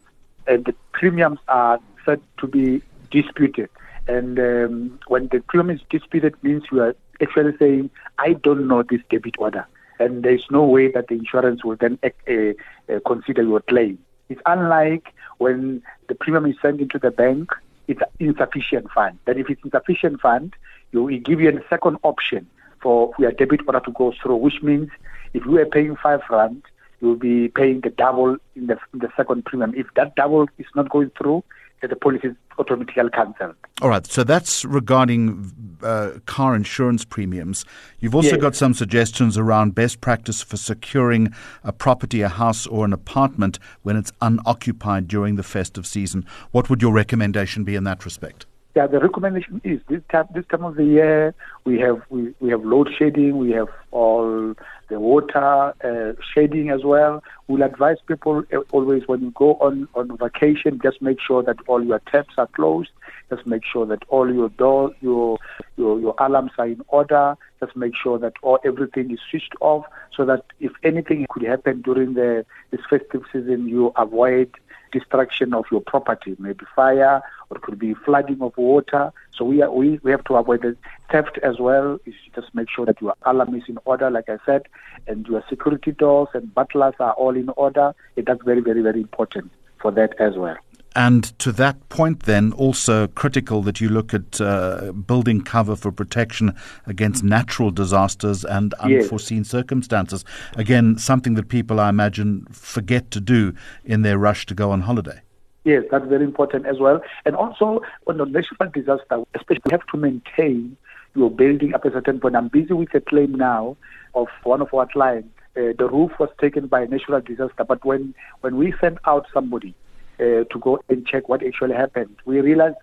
and 0.47 0.67
the 0.67 0.75
premiums 0.93 1.39
are 1.49 1.81
said 2.05 2.21
to 2.39 2.47
be 2.47 2.83
disputed. 3.11 3.71
And 4.07 4.39
um, 4.39 5.01
when 5.07 5.29
the 5.29 5.41
claim 5.41 5.71
is 5.71 5.81
disputed, 5.89 6.35
means 6.43 6.65
you 6.71 6.83
are 6.83 6.95
actually 7.23 7.57
saying, 7.59 7.91
I 8.19 8.35
don't 8.35 8.69
know 8.69 8.83
this 8.83 9.01
debit 9.11 9.37
order. 9.39 9.67
And 9.99 10.23
there's 10.23 10.47
no 10.51 10.65
way 10.65 10.91
that 10.91 11.09
the 11.09 11.15
insurance 11.15 11.65
will 11.65 11.77
then 11.77 11.99
uh, 12.03 12.09
uh, 12.33 13.01
consider 13.07 13.43
your 13.43 13.61
claim. 13.61 13.99
It's 14.29 14.41
unlike 14.47 15.13
when 15.39 15.83
the 16.09 16.15
premium 16.15 16.47
is 16.47 16.57
sent 16.61 16.81
into 16.81 16.99
the 16.99 17.11
bank, 17.11 17.51
it's 17.87 18.01
insufficient 18.19 18.91
fund. 18.91 19.19
Then 19.27 19.39
if 19.39 19.49
it's 19.49 19.63
insufficient 19.65 20.21
fund, 20.21 20.55
you 20.93 21.05
will 21.05 21.19
give 21.19 21.41
you 21.41 21.51
a 21.51 21.69
second 21.69 21.99
option 22.03 22.47
for 22.81 23.13
your 23.19 23.33
debit 23.33 23.61
order 23.67 23.81
to 23.81 23.93
go 23.93 24.13
through, 24.23 24.37
which 24.37 24.63
means 24.63 24.91
if 25.33 25.45
you 25.45 25.59
are 25.59 25.67
paying 25.67 25.97
five 25.97 26.21
rand, 26.31 26.63
you'll 27.01 27.17
be 27.17 27.49
paying 27.49 27.81
the 27.81 27.91
double 27.91 28.37
in 28.57 28.67
the, 28.67 28.79
in 28.93 29.01
the 29.01 29.11
second 29.17 29.45
premium. 29.45 29.75
If 29.77 29.87
that 29.95 30.15
double 30.17 30.49
is 30.59 30.67
not 30.75 30.89
going 30.89 31.11
through, 31.19 31.45
the 31.87 31.97
policy 31.97 32.29
is 32.29 32.37
automatically 32.59 33.11
cancelled. 33.13 33.55
All 33.83 33.89
right, 33.89 34.07
so 34.07 34.25
that's 34.25 34.65
regarding 34.65 35.53
uh, 35.83 36.13
car 36.27 36.55
insurance 36.55 37.05
premiums. 37.05 37.65
You've 37.99 38.15
also 38.15 38.31
yes. 38.33 38.41
got 38.41 38.57
some 38.57 38.75
suggestions 38.75 39.37
around 39.37 39.75
best 39.75 40.01
practice 40.01 40.43
for 40.43 40.57
securing 40.57 41.35
a 41.63 41.73
property, 41.73 42.23
a 42.23 42.29
house, 42.29 42.67
or 42.67 42.85
an 42.85 42.93
apartment 42.93 43.59
when 43.83 43.97
it's 43.97 44.13
unoccupied 44.21 45.09
during 45.09 45.37
the 45.37 45.43
festive 45.43 45.87
season. 45.87 46.25
What 46.51 46.71
would 46.71 46.83
your 46.83 46.93
recommendation 46.93 47.65
be 47.65 47.75
in 47.75 47.85
that 47.85 48.05
respect? 48.05 48.47
Yeah, 48.77 48.89
the 48.89 48.99
recommendation 48.99 49.61
is 49.63 49.81
this 49.89 50.01
time 50.11 50.27
this 50.35 50.45
time 50.51 50.65
of 50.65 50.75
the 50.75 50.85
year 50.85 51.33
we 51.65 51.79
have 51.79 52.03
we, 52.11 52.35
we 52.41 52.51
have 52.51 52.65
load 52.65 52.89
shedding, 52.99 53.39
we 53.39 53.53
have 53.53 53.69
all 53.93 54.55
the 54.89 54.99
water 54.99 55.73
uh, 55.85 56.21
shedding 56.35 56.71
as 56.71 56.83
well. 56.83 57.23
We'll 57.47 57.63
advise 57.63 57.99
people 58.09 58.43
uh, 58.53 58.59
always 58.73 59.05
when 59.07 59.21
you 59.21 59.31
go 59.31 59.55
on 59.61 59.87
on 59.95 60.19
vacation, 60.19 60.81
just 60.83 61.01
make 61.01 61.19
sure 61.25 61.41
that 61.45 61.59
all 61.69 61.85
your 61.85 62.01
taps 62.11 62.35
are 62.37 62.49
closed. 62.49 62.91
Just 63.31 63.47
make 63.47 63.63
sure 63.65 63.87
that 63.87 64.03
all 64.09 64.33
your 64.33 64.49
door 64.49 64.91
your 65.01 65.39
your 65.77 66.01
your 66.01 66.17
alarms 66.19 66.51
are 66.59 66.67
in 66.67 66.83
order. 66.89 67.37
Just 67.61 67.77
make 67.77 67.93
sure 67.95 68.19
that 68.19 68.33
all 68.43 68.59
everything 68.65 69.13
is 69.13 69.21
switched 69.31 69.55
off, 69.61 69.85
so 70.17 70.25
that 70.27 70.47
if 70.59 70.73
anything 70.83 71.27
could 71.31 71.45
happen 71.45 71.81
during 71.81 72.15
the 72.15 72.45
this 72.73 72.81
festive 72.91 73.23
season, 73.33 73.69
you 73.69 73.93
avoid 73.97 74.51
destruction 74.99 75.53
of 75.53 75.65
your 75.71 75.81
property, 75.81 76.37
maybe 76.39 76.65
fire 76.75 77.21
or 77.51 77.57
it 77.57 77.63
could 77.63 77.79
be 77.79 77.95
flooding 77.95 78.41
of 78.41 78.57
water. 78.57 79.13
So 79.37 79.45
we, 79.45 79.61
are, 79.63 79.71
we, 79.71 80.01
we 80.03 80.11
have 80.11 80.25
to 80.25 80.37
avoid 80.37 80.63
the 80.63 80.77
theft 81.11 81.39
as 81.43 81.59
well. 81.59 81.99
Is 82.07 82.15
just 82.35 82.55
make 82.55 82.71
sure 82.71 82.87
that 82.87 83.01
your 83.01 83.15
alarm 83.23 83.55
is 83.55 83.65
in 83.69 83.79
order, 83.85 84.11
like 84.11 84.29
I 84.29 84.39
said, 84.47 84.63
and 85.07 85.27
your 85.27 85.43
security 85.49 85.93
doors 85.93 86.29
and 86.35 86.55
butlers 86.55 86.95
are 87.01 87.13
all 87.13 87.37
in 87.37 87.51
order. 87.51 87.95
It, 88.17 88.27
That's 88.27 88.43
very, 88.45 88.61
very, 88.61 88.83
very 88.83 89.01
important 89.01 89.51
for 89.81 89.91
that 89.91 90.15
as 90.19 90.37
well. 90.37 90.57
And 90.97 91.37
to 91.41 91.51
that 91.53 91.89
point, 91.89 92.23
then, 92.23 92.53
also 92.53 93.09
critical 93.09 93.63
that 93.63 93.81
you 93.81 93.89
look 93.89 94.15
at 94.15 94.41
uh, 94.41 94.93
building 94.93 95.43
cover 95.43 95.75
for 95.75 95.91
protection 95.91 96.55
against 96.87 97.25
natural 97.25 97.73
disasters 97.73 98.45
and 98.45 98.75
unforeseen 98.75 99.39
yes. 99.39 99.49
circumstances. 99.49 100.25
Again, 100.57 100.97
something 100.99 101.35
that 101.35 101.49
people, 101.49 101.81
I 101.81 101.89
imagine, 101.89 102.47
forget 102.53 103.11
to 103.11 103.21
do 103.21 103.55
in 103.85 104.03
their 104.03 104.19
rush 104.19 104.47
to 104.47 104.55
go 104.55 104.71
on 104.71 104.83
holiday. 104.83 105.21
Yes, 105.65 105.85
that's 105.91 106.07
very 106.07 106.25
important 106.25 106.67
as 106.67 106.79
well. 106.79 107.01
And 107.25 107.35
also, 107.35 107.83
on 108.07 108.19
the 108.19 108.27
natural 108.27 108.71
disaster, 108.71 109.25
especially, 109.35 109.63
you 109.67 109.73
have 109.73 109.87
to 109.89 109.97
maintain 109.97 110.77
your 111.17 111.31
building 111.31 111.75
up 111.75 111.85
a 111.85 111.91
certain 111.91 112.21
point. 112.21 112.37
I'm 112.37 112.49
busy 112.49 112.75
with 112.75 112.95
a 112.95 113.01
claim 113.01 113.35
now 113.35 113.77
of 114.15 114.29
one 114.45 114.61
of 114.61 114.73
our 114.75 114.87
clients. 114.87 115.29
Uh, 115.57 115.73
the 115.79 115.89
roof 115.91 116.13
was 116.19 116.29
taken 116.41 116.67
by 116.67 116.83
a 116.83 116.87
natural 116.87 117.21
disaster, 117.21 117.65
but 117.65 117.85
when, 117.85 118.15
when 118.43 118.57
we 118.57 118.75
sent 118.81 118.99
out 119.07 119.27
somebody, 119.33 119.75
uh, 120.21 120.45
to 120.45 120.59
go 120.61 120.81
and 120.89 121.07
check 121.07 121.29
what 121.29 121.45
actually 121.45 121.75
happened. 121.75 122.17
We 122.25 122.41
realized 122.41 122.77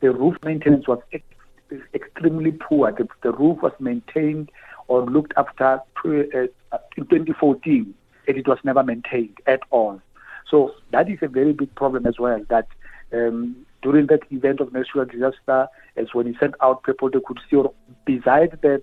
the 0.00 0.10
roof 0.12 0.36
maintenance 0.44 0.88
was 0.88 1.00
ex- 1.12 1.24
extremely 1.94 2.52
poor. 2.52 2.92
The, 2.92 3.08
the, 3.22 3.32
roof 3.32 3.62
was 3.62 3.72
maintained 3.78 4.50
or 4.88 5.04
looked 5.04 5.32
after 5.36 5.80
to, 6.02 6.48
uh, 6.72 6.78
in 6.96 7.06
2014, 7.06 7.94
and 8.28 8.36
it 8.36 8.48
was 8.48 8.58
never 8.64 8.82
maintained 8.82 9.38
at 9.46 9.60
all. 9.70 10.00
So 10.50 10.74
that 10.90 11.08
is 11.08 11.18
a 11.22 11.28
very 11.28 11.52
big 11.52 11.74
problem 11.74 12.06
as 12.06 12.18
well. 12.18 12.44
That 12.48 12.66
um, 13.12 13.64
during 13.82 14.06
that 14.06 14.20
event 14.30 14.60
of 14.60 14.72
natural 14.72 15.04
disaster, 15.04 15.68
as 15.96 16.12
when 16.12 16.26
he 16.26 16.36
sent 16.38 16.54
out 16.60 16.82
people, 16.82 17.10
they 17.10 17.20
could 17.24 17.40
see, 17.50 17.62
besides 18.04 18.54
that 18.62 18.82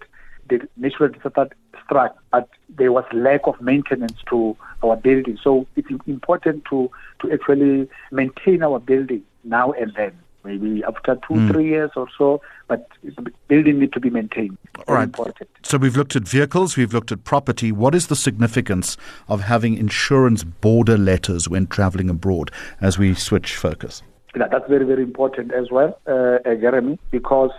the 0.50 0.68
natural 0.78 1.10
disaster 1.10 1.50
struck, 1.84 2.18
but 2.32 2.50
there 2.78 2.92
was 2.92 3.06
lack 3.14 3.42
of 3.46 3.60
maintenance 3.62 4.18
to 4.30 4.56
our 4.84 4.96
building. 4.96 5.38
So 5.44 5.68
it's 5.76 5.90
important 6.08 6.66
to, 6.70 6.90
to 7.22 7.32
actually 7.32 7.90
maintain 8.12 8.64
our 8.64 8.80
building 8.80 9.24
now 9.44 9.72
and 9.74 9.94
then. 9.96 10.18
Maybe 10.46 10.84
after 10.86 11.16
two, 11.16 11.34
mm. 11.34 11.52
three 11.52 11.68
years 11.68 11.92
or 11.98 12.08
so, 12.18 12.42
but 12.70 12.88
the 13.04 13.30
building 13.50 13.80
need 13.80 13.92
to 13.92 14.00
be 14.00 14.10
maintained. 14.10 14.58
All 14.88 14.96
right. 14.96 15.04
Important. 15.04 15.50
So 15.64 15.78
we've 15.78 15.98
looked 15.98 16.16
at 16.16 16.24
vehicles, 16.24 16.78
we've 16.78 16.94
looked 16.94 17.12
at 17.12 17.26
property. 17.26 17.74
What 17.74 17.94
is 17.94 18.08
the 18.08 18.16
significance 18.16 18.96
of 19.28 19.42
having 19.42 19.76
insurance 19.76 20.46
border 20.46 20.98
letters 20.98 21.50
when 21.50 21.68
traveling 21.68 22.10
abroad 22.10 22.52
as 22.80 22.98
we 22.98 23.14
switch 23.16 23.58
focus? 23.58 24.02
Yeah, 24.34 24.48
that's 24.48 24.68
very, 24.70 24.86
very 24.86 25.04
important 25.04 25.54
as 25.54 25.70
well, 25.72 26.00
uh 26.08 26.40
Jeremy, 26.46 26.98
because 27.12 27.52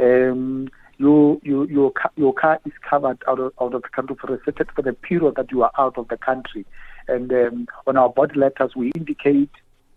um, 0.00 0.68
your 1.04 1.38
your 1.42 1.70
your 1.70 1.90
car, 1.92 2.10
your 2.16 2.32
car 2.32 2.60
is 2.64 2.72
covered 2.88 3.22
out 3.28 3.38
of 3.38 3.52
out 3.60 3.74
of 3.74 3.82
the 3.82 3.88
country 3.88 4.16
for 4.16 4.34
a 4.34 4.38
for 4.74 4.82
the 4.82 4.92
period 4.92 5.34
that 5.36 5.50
you 5.52 5.62
are 5.62 5.72
out 5.78 5.98
of 5.98 6.08
the 6.08 6.16
country, 6.16 6.64
and 7.08 7.32
um, 7.32 7.68
on 7.86 7.96
our 7.96 8.08
border 8.08 8.38
letters 8.40 8.74
we 8.74 8.90
indicate 8.92 9.50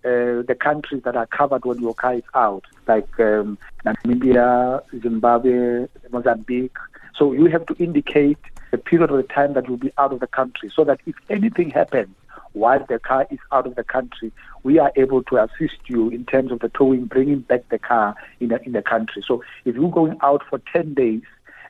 uh, 0.05 0.43
the 0.51 0.57
countries 0.59 1.01
that 1.03 1.15
are 1.15 1.25
covered 1.27 1.65
when 1.65 1.79
your 1.79 1.93
car 1.93 2.15
is 2.15 2.23
out, 2.33 2.65
like 2.87 3.19
um, 3.19 3.57
Namibia, 3.85 4.81
Zimbabwe, 5.01 5.87
Mozambique. 6.11 6.77
So 7.15 7.33
you 7.33 7.45
have 7.45 7.65
to 7.67 7.75
indicate 7.83 8.37
the 8.71 8.77
period 8.77 9.09
of 9.09 9.17
the 9.17 9.23
time 9.23 9.53
that 9.53 9.67
you'll 9.67 9.77
be 9.77 9.91
out 9.97 10.13
of 10.13 10.19
the 10.19 10.27
country, 10.27 10.71
so 10.75 10.83
that 10.83 10.99
if 11.05 11.15
anything 11.29 11.69
happens 11.69 12.13
while 12.57 12.83
the 12.87 12.99
car 12.99 13.27
is 13.29 13.39
out 13.51 13.67
of 13.67 13.75
the 13.75 13.83
country, 13.83 14.31
we 14.63 14.79
are 14.79 14.91
able 14.95 15.23
to 15.23 15.37
assist 15.37 15.79
you 15.87 16.09
in 16.09 16.25
terms 16.25 16.51
of 16.51 16.59
the 16.59 16.69
towing, 16.69 17.05
bringing 17.05 17.39
back 17.39 17.67
the 17.69 17.79
car 17.79 18.15
in 18.39 18.49
the, 18.49 18.61
in 18.63 18.73
the 18.73 18.81
country. 18.81 19.23
So 19.25 19.43
if 19.65 19.75
you're 19.75 19.91
going 19.91 20.17
out 20.21 20.43
for 20.49 20.59
10 20.73 20.93
days, 20.93 21.21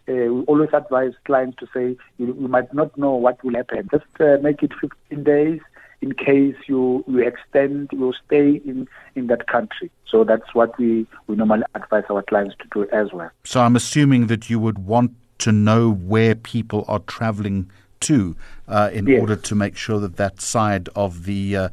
uh, 0.10 0.14
we 0.14 0.42
always 0.44 0.70
advise 0.74 1.12
clients 1.26 1.58
to 1.58 1.68
say 1.74 1.98
you, 2.18 2.28
you, 2.28 2.48
might 2.48 2.74
not 2.74 2.98
know 2.98 3.12
what 3.12 3.44
will 3.44 3.56
happen. 3.56 3.90
Just 3.92 4.06
uh, 4.20 4.38
make 4.42 4.64
it 4.64 4.72
15 4.80 5.24
days 5.24 5.60
in 6.02 6.14
case 6.14 6.56
you, 6.68 7.04
you 7.08 7.20
extend 7.20 7.90
your 7.92 8.14
stay 8.26 8.62
in, 8.66 8.88
in 9.16 9.28
that 9.28 9.48
country. 9.48 9.92
So 10.10 10.24
that's 10.24 10.54
what 10.54 10.78
we, 10.78 11.06
we 11.28 11.36
normally 11.36 11.64
advise 11.76 12.06
our 12.10 12.22
clients 12.22 12.56
to 12.60 12.68
do 12.72 12.90
as 12.92 13.12
well. 13.12 13.30
So 13.44 13.62
I'm 13.62 13.76
assuming 13.76 14.28
that 14.28 14.50
you 14.50 14.60
would 14.60 14.80
want 14.80 15.12
to 15.40 15.52
know 15.52 15.92
where 15.92 16.36
people 16.36 16.86
are 16.88 17.00
traveling 17.00 17.70
to 18.02 18.36
uh, 18.68 18.90
in 18.94 19.08
Yes. 19.08 19.22
order 19.22 19.36
to 19.36 19.56
make 19.56 19.76
sure 19.78 20.00
that 20.00 20.18
that 20.18 20.42
side 20.42 20.90
of 20.96 21.26
the 21.26 21.56
uh, 21.56 21.70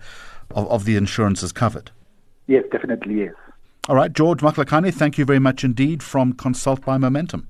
of, 0.50 0.68
of 0.70 0.84
the 0.84 0.96
insurance 0.96 1.42
is 1.42 1.52
covered. 1.52 1.90
Yes, 2.46 2.64
definitely, 2.70 3.20
yes. 3.20 3.34
All 3.88 3.96
right, 3.96 4.12
George 4.12 4.40
Maklakane, 4.40 4.92
thank 4.92 5.18
you 5.18 5.24
very 5.24 5.38
much 5.38 5.64
indeed 5.64 6.02
from 6.02 6.32
Consult 6.32 6.84
by 6.84 6.96
Momentum. 6.98 7.48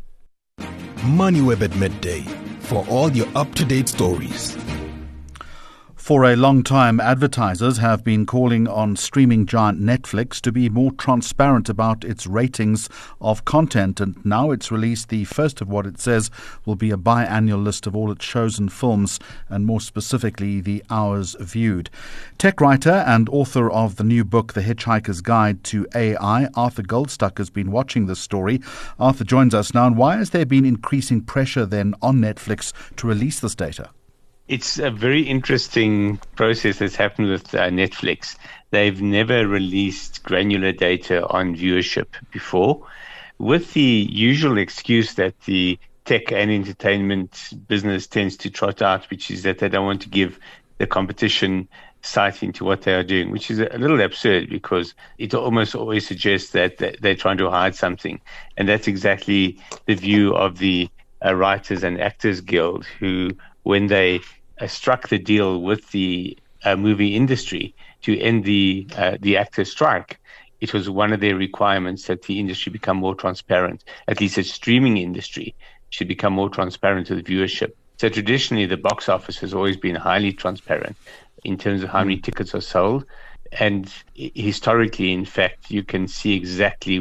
MoneyWeb 0.58 1.62
at 1.62 1.76
midday 1.76 2.20
for 2.60 2.84
all 2.88 3.10
your 3.12 3.26
up 3.34 3.54
to 3.56 3.64
date 3.64 3.88
stories. 3.88 4.56
For 6.05 6.25
a 6.25 6.37
long 6.37 6.62
time, 6.62 7.01
advertisers 7.01 7.79
have 7.79 8.05
been 8.05 8.27
calling 8.27 8.69
on 8.69 8.95
streaming 8.95 9.47
giant 9.47 9.81
Netflix 9.81 10.38
to 10.43 10.53
be 10.53 10.69
more 10.69 10.93
transparent 10.93 11.71
about 11.71 12.05
its 12.05 12.27
ratings 12.27 12.90
of 13.23 13.47
content, 13.47 14.03
and 14.03 14.23
now 14.23 14.51
it's 14.51 14.71
released 14.71 15.09
the 15.09 15.25
first 15.25 15.62
of 15.62 15.71
what 15.71 15.87
it 15.87 15.99
says 15.99 16.31
will 16.67 16.77
be 16.77 16.90
a 16.90 16.99
biannual 16.99 17.64
list 17.64 17.87
of 17.87 17.97
all 17.97 18.12
its 18.12 18.23
shows 18.23 18.59
and 18.59 18.71
films, 18.71 19.19
and 19.49 19.64
more 19.64 19.81
specifically, 19.81 20.61
the 20.61 20.85
hours 20.90 21.37
viewed. 21.40 21.88
Tech 22.37 22.61
writer 22.61 23.03
and 23.07 23.31
author 23.31 23.71
of 23.71 23.97
the 23.97 24.05
new 24.05 24.27
book, 24.27 24.53
The 24.53 24.61
Hitchhiker's 24.61 25.23
Guide 25.23 25.64
to 25.64 25.87
AI, 25.95 26.51
Arthur 26.55 26.83
Goldstuck, 26.83 27.38
has 27.38 27.49
been 27.49 27.71
watching 27.71 28.05
this 28.05 28.21
story. 28.21 28.61
Arthur 29.01 29.25
joins 29.25 29.55
us 29.55 29.73
now, 29.73 29.87
and 29.87 29.97
why 29.97 30.17
has 30.17 30.29
there 30.29 30.45
been 30.45 30.67
increasing 30.67 31.23
pressure 31.23 31.64
then 31.64 31.95
on 32.03 32.19
Netflix 32.19 32.75
to 32.97 33.07
release 33.07 33.40
this 33.40 33.55
data? 33.55 33.88
It's 34.46 34.78
a 34.78 34.90
very 34.90 35.22
interesting 35.22 36.18
process 36.37 36.78
that's 36.78 36.96
happened 36.96 37.30
with 37.30 37.54
uh, 37.54 37.70
Netflix. 37.70 38.37
They've 38.70 39.00
never 39.00 39.48
released 39.48 40.22
granular 40.22 40.72
data 40.72 41.26
on 41.26 41.57
viewership 41.57 42.09
before, 42.30 42.87
with 43.38 43.72
the 43.72 44.07
usual 44.11 44.59
excuse 44.59 45.14
that 45.14 45.40
the 45.46 45.78
tech 46.04 46.30
and 46.30 46.50
entertainment 46.50 47.54
business 47.68 48.07
tends 48.07 48.37
to 48.38 48.50
trot 48.50 48.83
out, 48.83 49.07
which 49.11 49.30
is 49.30 49.44
that 49.44 49.61
they 49.61 49.68
don't 49.70 49.87
want 49.87 50.02
to 50.02 50.11
give 50.11 50.38
the 50.76 50.87
competition 50.87 51.66
sight 52.02 52.42
into 52.42 52.64
what 52.64 52.83
they 52.83 52.92
are 52.92 53.02
doing, 53.02 53.30
which 53.30 53.50
is 53.50 53.61
a 53.61 53.78
little 53.78 54.02
absurd 54.02 54.50
because 54.50 54.94
it 55.16 55.33
almost 55.33 55.74
always 55.74 56.07
suggests 56.07 56.50
that 56.50 56.76
they're 57.00 57.14
trying 57.14 57.38
to 57.38 57.50
hide 57.50 57.74
something. 57.74 58.20
And 58.59 58.68
that's 58.68 58.88
exactly 58.88 59.59
the 59.87 59.94
view 59.94 60.35
of 60.35 60.59
the 60.59 60.90
uh, 61.24 61.35
Writers 61.35 61.83
and 61.83 61.98
Actors 61.98 62.42
Guild, 62.42 62.85
who, 62.85 63.30
when 63.64 63.88
they 63.88 64.20
uh, 64.61 64.66
struck 64.66 65.09
the 65.09 65.18
deal 65.18 65.61
with 65.61 65.90
the 65.90 66.38
uh, 66.64 66.77
movie 66.77 67.14
industry 67.14 67.74
to 68.03 68.18
end 68.20 68.44
the 68.44 68.87
uh, 68.96 69.16
the 69.20 69.37
actor 69.37 69.64
strike, 69.64 70.18
it 70.61 70.72
was 70.72 70.88
one 70.88 71.12
of 71.12 71.20
their 71.20 71.37
requirements 71.37 72.07
that 72.07 72.22
the 72.22 72.38
industry 72.38 72.70
become 72.70 72.96
more 72.96 73.14
transparent. 73.14 73.85
At 74.09 74.20
least 74.20 74.37
the 74.37 74.44
streaming 74.44 74.96
industry 74.96 75.55
should 75.90 76.09
become 76.09 76.33
more 76.33 76.48
transparent 76.48 77.07
to 77.09 77.14
the 77.14 77.22
viewership. 77.22 77.72
So 77.98 78.09
traditionally, 78.09 78.66
the 78.66 78.77
box 78.77 79.09
office 79.09 79.38
has 79.38 79.53
always 79.53 79.77
been 79.77 79.94
highly 79.94 80.33
transparent 80.33 80.96
in 81.44 81.59
terms 81.59 81.83
of 81.83 81.90
how 81.90 82.03
many 82.03 82.18
tickets 82.18 82.55
are 82.55 82.61
sold, 82.61 83.05
and 83.59 83.92
historically, 84.14 85.12
in 85.12 85.24
fact, 85.24 85.70
you 85.70 85.83
can 85.83 86.09
see 86.09 86.35
exactly 86.35 86.98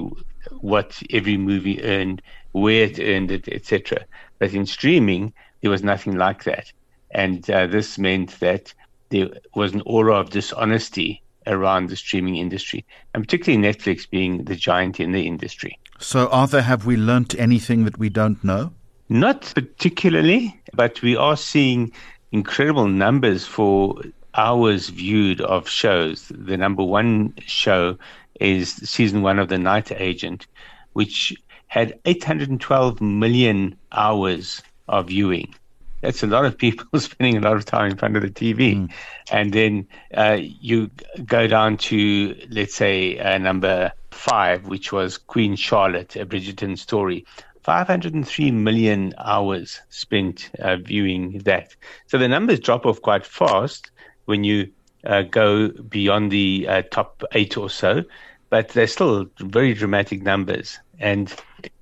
what 0.59 1.01
every 1.09 1.37
movie 1.37 1.83
earned, 1.83 2.21
where 2.51 2.83
it 2.83 2.99
earned 2.99 3.31
it, 3.31 3.47
etc. 3.47 4.05
But 4.39 4.53
in 4.53 4.65
streaming, 4.65 5.33
there 5.63 5.71
was 5.71 5.81
nothing 5.81 6.17
like 6.17 6.43
that, 6.43 6.71
and 7.11 7.49
uh, 7.49 7.65
this 7.67 7.97
meant 7.97 8.37
that 8.41 8.73
there 9.09 9.29
was 9.55 9.73
an 9.73 9.81
aura 9.85 10.15
of 10.15 10.29
dishonesty 10.29 11.23
around 11.47 11.87
the 11.87 11.95
streaming 11.95 12.35
industry, 12.35 12.85
and 13.13 13.23
particularly 13.23 13.65
Netflix 13.65 14.07
being 14.07 14.43
the 14.43 14.57
giant 14.57 14.99
in 14.99 15.13
the 15.13 15.25
industry. 15.25 15.79
So, 15.99 16.27
Arthur, 16.27 16.61
have 16.61 16.85
we 16.85 16.97
learnt 16.97 17.33
anything 17.39 17.85
that 17.85 17.97
we 17.97 18.09
don't 18.09 18.43
know? 18.43 18.73
Not 19.07 19.53
particularly, 19.55 20.61
but 20.73 21.01
we 21.01 21.15
are 21.15 21.37
seeing 21.37 21.93
incredible 22.33 22.87
numbers 22.87 23.45
for 23.45 24.01
hours 24.35 24.89
viewed 24.89 25.39
of 25.39 25.69
shows. 25.69 26.29
The 26.29 26.57
number 26.57 26.83
one 26.83 27.35
show 27.45 27.97
is 28.41 28.73
season 28.73 29.21
one 29.21 29.39
of 29.39 29.47
The 29.47 29.59
Night 29.59 29.93
Agent, 29.93 30.45
which 30.91 31.33
had 31.67 31.97
812 32.03 32.99
million 32.99 33.77
hours 33.93 34.61
of 34.87 35.07
viewing. 35.07 35.53
That's 36.01 36.21
a 36.21 36.27
lot 36.27 36.43
of 36.43 36.57
people 36.57 36.85
spending 36.99 37.37
a 37.37 37.39
lot 37.39 37.55
of 37.55 37.65
time 37.65 37.91
in 37.91 37.97
front 37.97 38.17
of 38.17 38.23
the 38.23 38.29
TV. 38.29 38.91
And 39.31 39.53
then 39.53 39.87
uh, 40.13 40.37
you 40.41 40.91
go 41.25 41.47
down 41.47 41.77
to, 41.77 42.35
let's 42.49 42.75
say, 42.75 43.17
uh, 43.19 43.37
number 43.37 43.91
five, 44.11 44.67
which 44.67 44.91
was 44.91 45.17
Queen 45.17 45.55
Charlotte, 45.55 46.15
a 46.17 46.25
Bridgerton 46.25 46.77
story. 46.77 47.25
503 47.63 48.51
million 48.51 49.13
hours 49.17 49.79
spent 49.89 50.51
uh, 50.59 50.75
viewing 50.75 51.39
that. 51.39 51.75
So 52.07 52.17
the 52.17 52.27
numbers 52.27 52.59
drop 52.59 52.85
off 52.85 53.01
quite 53.01 53.25
fast 53.25 53.89
when 54.25 54.43
you 54.43 54.69
uh, 55.05 55.21
go 55.23 55.69
beyond 55.69 56.31
the 56.31 56.65
uh, 56.67 56.81
top 56.91 57.23
eight 57.31 57.55
or 57.57 57.69
so, 57.69 58.03
but 58.49 58.69
they're 58.69 58.87
still 58.87 59.25
very 59.39 59.73
dramatic 59.73 60.21
numbers. 60.21 60.77
And 60.99 61.33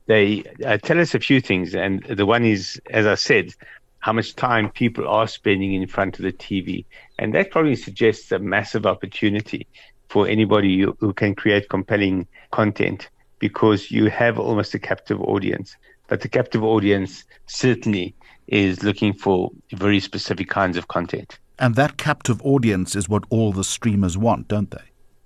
they 0.08 0.44
uh, 0.66 0.78
tell 0.78 1.00
us 1.00 1.14
a 1.14 1.20
few 1.20 1.42
things. 1.42 1.76
And 1.76 2.04
the 2.04 2.26
one 2.26 2.44
is, 2.44 2.82
as 2.90 3.06
I 3.06 3.16
said, 3.16 3.54
how 4.00 4.14
much 4.14 4.36
time 4.36 4.70
people 4.70 5.08
are 5.08 5.28
spending 5.28 5.74
in 5.74 5.88
front 5.88 6.18
of 6.20 6.24
the 6.24 6.34
TV. 6.34 6.86
And 7.20 7.34
that 7.36 7.52
probably 7.52 7.76
suggests 7.76 8.32
a 8.32 8.40
massive 8.40 8.86
opportunity 8.86 9.68
for 10.10 10.28
anybody 10.28 10.82
who, 10.82 10.98
who 11.00 11.14
can 11.14 11.36
create 11.36 11.70
compelling 11.70 12.28
content 12.52 13.10
because 13.40 13.92
you 13.92 14.10
have 14.10 14.38
almost 14.38 14.74
a 14.74 14.80
captive 14.80 15.22
audience. 15.22 15.76
But 16.08 16.22
the 16.22 16.28
captive 16.28 16.64
audience 16.64 17.24
certainly 17.46 18.14
is 18.48 18.84
looking 18.84 19.14
for 19.14 19.52
very 19.72 20.00
specific 20.00 20.50
kinds 20.50 20.78
of 20.78 20.88
content. 20.88 21.40
And 21.58 21.76
that 21.76 21.98
captive 21.98 22.42
audience 22.44 22.96
is 22.96 23.08
what 23.08 23.24
all 23.30 23.54
the 23.54 23.64
streamers 23.64 24.18
want, 24.18 24.48
don't 24.48 24.72
they? 24.72 24.84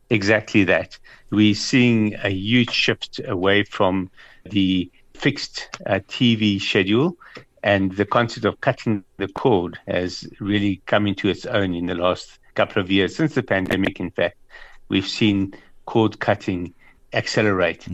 Exactly 0.09 0.63
that. 0.65 0.99
We're 1.31 1.55
seeing 1.55 2.13
a 2.15 2.29
huge 2.29 2.71
shift 2.71 3.19
away 3.25 3.63
from 3.63 4.11
the 4.45 4.91
fixed 5.13 5.69
uh, 5.85 5.99
TV 6.07 6.61
schedule, 6.61 7.17
and 7.63 7.93
the 7.93 8.05
concept 8.05 8.45
of 8.45 8.61
cutting 8.61 9.03
the 9.17 9.27
cord 9.27 9.79
has 9.87 10.27
really 10.39 10.81
come 10.85 11.07
into 11.07 11.27
its 11.29 11.45
own 11.45 11.73
in 11.73 11.87
the 11.87 11.95
last 11.95 12.39
couple 12.53 12.81
of 12.81 12.91
years. 12.91 13.15
Since 13.15 13.33
the 13.35 13.43
pandemic, 13.43 13.99
in 13.99 14.11
fact, 14.11 14.37
we've 14.89 15.07
seen 15.07 15.53
cord 15.85 16.19
cutting 16.19 16.73
accelerate. 17.13 17.87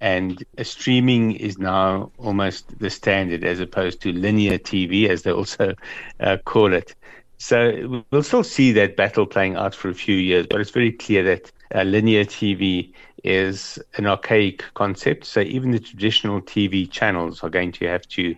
And 0.00 0.44
uh, 0.58 0.62
streaming 0.62 1.32
is 1.32 1.58
now 1.58 2.12
almost 2.18 2.78
the 2.78 2.90
standard 2.90 3.44
as 3.44 3.60
opposed 3.60 4.00
to 4.02 4.12
linear 4.12 4.58
TV, 4.58 5.08
as 5.08 5.22
they 5.22 5.32
also 5.32 5.74
uh, 6.20 6.36
call 6.44 6.72
it. 6.72 6.94
So 7.38 8.04
we'll 8.10 8.22
still 8.22 8.44
see 8.44 8.72
that 8.72 8.96
battle 8.96 9.26
playing 9.26 9.56
out 9.56 9.74
for 9.74 9.88
a 9.88 9.94
few 9.94 10.16
years, 10.16 10.46
but 10.48 10.60
it's 10.60 10.70
very 10.70 10.92
clear 10.92 11.22
that 11.24 11.50
uh, 11.74 11.82
linear 11.82 12.24
TV 12.24 12.92
is 13.24 13.78
an 13.96 14.06
archaic 14.06 14.64
concept. 14.74 15.24
So 15.24 15.40
even 15.40 15.70
the 15.70 15.80
traditional 15.80 16.40
TV 16.40 16.90
channels 16.90 17.42
are 17.42 17.50
going 17.50 17.72
to 17.72 17.86
have 17.86 18.06
to 18.08 18.34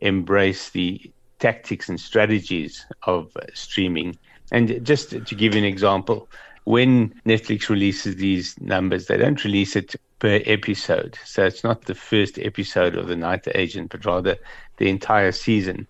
embrace 0.00 0.70
the 0.70 1.00
tactics 1.38 1.88
and 1.88 1.98
strategies 1.98 2.84
of 3.04 3.36
streaming. 3.54 4.18
And 4.50 4.84
just 4.84 5.10
to 5.10 5.34
give 5.34 5.54
you 5.54 5.58
an 5.58 5.64
example, 5.64 6.28
when 6.64 7.14
Netflix 7.26 7.68
releases 7.68 8.16
these 8.16 8.54
numbers, 8.60 9.06
they 9.06 9.16
don't 9.16 9.42
release 9.44 9.76
it 9.76 9.94
per 10.18 10.40
episode. 10.44 11.18
So 11.24 11.44
it's 11.44 11.64
not 11.64 11.84
the 11.84 11.94
first 11.94 12.38
episode 12.38 12.96
of 12.96 13.08
The 13.08 13.16
Night 13.16 13.46
Agent, 13.54 13.90
but 13.90 14.04
rather 14.04 14.36
the 14.76 14.88
entire 14.88 15.32
season. 15.32 15.86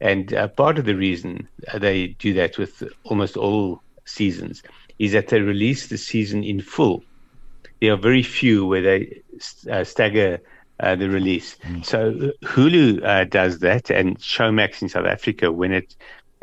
And 0.00 0.32
uh, 0.34 0.48
part 0.48 0.78
of 0.78 0.84
the 0.84 0.94
reason 0.94 1.48
they 1.74 2.08
do 2.18 2.32
that 2.34 2.58
with 2.58 2.82
almost 3.04 3.36
all 3.36 3.82
seasons 4.04 4.62
is 4.98 5.12
that 5.12 5.28
they 5.28 5.40
release 5.40 5.88
the 5.88 5.98
season 5.98 6.44
in 6.44 6.60
full. 6.60 7.04
There 7.82 7.92
are 7.92 7.96
very 7.96 8.22
few 8.22 8.64
where 8.64 8.80
they 8.80 9.22
uh, 9.68 9.82
stagger 9.82 10.40
uh, 10.78 10.94
the 10.94 11.10
release. 11.10 11.56
So 11.82 12.12
Hulu 12.44 13.04
uh, 13.04 13.24
does 13.24 13.58
that, 13.58 13.90
and 13.90 14.18
Showmax 14.20 14.82
in 14.82 14.88
South 14.88 15.06
Africa, 15.06 15.50
when 15.50 15.72
it 15.72 15.96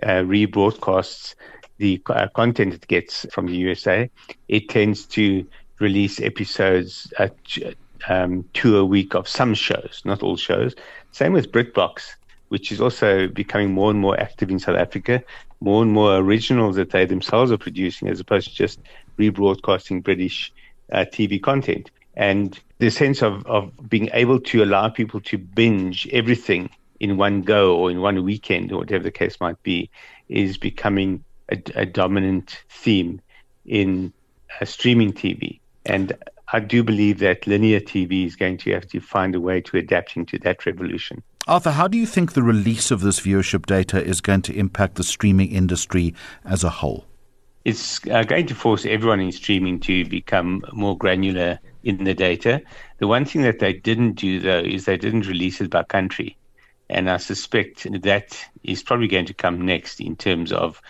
uh, 0.03 0.23
rebroadcasts 0.23 1.35
the 1.77 2.01
uh, 2.07 2.27
content 2.35 2.73
it 2.73 2.85
gets 2.87 3.25
from 3.31 3.47
the 3.47 3.55
USA, 3.55 4.11
it 4.49 4.67
tends 4.67 5.05
to 5.05 5.47
release 5.79 6.19
episodes 6.19 7.13
uh, 7.19 7.29
t- 7.47 7.73
um, 8.09 8.43
two 8.53 8.77
a 8.77 8.83
week 8.83 9.15
of 9.15 9.25
some 9.25 9.53
shows, 9.53 10.01
not 10.03 10.21
all 10.21 10.35
shows. 10.35 10.75
Same 11.13 11.31
with 11.31 11.53
BritBox, 11.53 12.15
which 12.49 12.69
is 12.69 12.81
also 12.81 13.29
becoming 13.29 13.71
more 13.71 13.91
and 13.91 13.99
more 14.01 14.19
active 14.19 14.49
in 14.49 14.59
South 14.59 14.75
Africa, 14.75 15.23
more 15.61 15.83
and 15.83 15.93
more 15.93 16.17
originals 16.17 16.75
that 16.75 16.89
they 16.89 17.05
themselves 17.05 17.49
are 17.49 17.57
producing, 17.57 18.09
as 18.09 18.19
opposed 18.19 18.49
to 18.49 18.55
just 18.55 18.79
rebroadcasting 19.17 20.03
British 20.03 20.51
uh, 20.91 21.05
TV 21.05 21.41
content. 21.41 21.91
And 22.15 22.59
the 22.79 22.89
sense 22.89 23.21
of, 23.21 23.45
of 23.45 23.71
being 23.89 24.09
able 24.13 24.39
to 24.39 24.63
allow 24.63 24.89
people 24.89 25.21
to 25.21 25.37
binge 25.37 26.07
everything 26.11 26.69
in 26.99 27.17
one 27.17 27.41
go 27.41 27.77
or 27.77 27.91
in 27.91 28.01
one 28.01 28.23
weekend 28.23 28.71
or 28.71 28.79
whatever 28.79 29.03
the 29.03 29.11
case 29.11 29.39
might 29.39 29.61
be 29.63 29.89
is 30.27 30.57
becoming 30.57 31.23
a, 31.49 31.57
a 31.75 31.85
dominant 31.85 32.61
theme 32.69 33.21
in 33.65 34.11
uh, 34.59 34.65
streaming 34.65 35.13
TV. 35.13 35.59
And 35.85 36.13
I 36.51 36.59
do 36.59 36.83
believe 36.83 37.19
that 37.19 37.45
linear 37.47 37.79
TV 37.79 38.25
is 38.25 38.35
going 38.35 38.57
to 38.59 38.71
have 38.71 38.87
to 38.87 38.99
find 38.99 39.35
a 39.35 39.39
way 39.39 39.61
to 39.61 39.77
adapting 39.77 40.25
to 40.27 40.39
that 40.39 40.65
revolution. 40.65 41.23
Arthur, 41.47 41.71
how 41.71 41.87
do 41.87 41.97
you 41.97 42.05
think 42.05 42.33
the 42.33 42.43
release 42.43 42.91
of 42.91 43.01
this 43.01 43.19
viewership 43.19 43.65
data 43.65 44.03
is 44.03 44.21
going 44.21 44.41
to 44.43 44.53
impact 44.53 44.95
the 44.95 45.03
streaming 45.03 45.51
industry 45.51 46.13
as 46.45 46.63
a 46.63 46.69
whole? 46.69 47.05
It's 47.69 48.05
uh, 48.07 48.23
going 48.23 48.47
to 48.47 48.55
force 48.55 48.83
everyone 48.85 49.19
in 49.19 49.31
streaming 49.31 49.79
to 49.81 50.03
become 50.05 50.63
more 50.73 50.97
granular 50.97 51.59
in 51.83 52.03
the 52.03 52.15
data. 52.15 52.61
The 52.97 53.07
one 53.07 53.25
thing 53.25 53.43
that 53.43 53.59
they 53.59 53.73
didn't 53.73 54.13
do, 54.13 54.39
though, 54.39 54.59
is 54.59 54.85
they 54.85 54.97
didn't 54.97 55.27
release 55.27 55.61
it 55.61 55.69
by 55.69 55.83
country. 55.83 56.35
And 56.89 57.07
I 57.11 57.17
suspect 57.17 57.85
that 58.01 58.43
is 58.63 58.81
probably 58.81 59.07
going 59.07 59.27
to 59.27 59.35
come 59.35 59.61
next 59.61 60.01
in 60.01 60.15
terms 60.15 60.51
of 60.51 60.81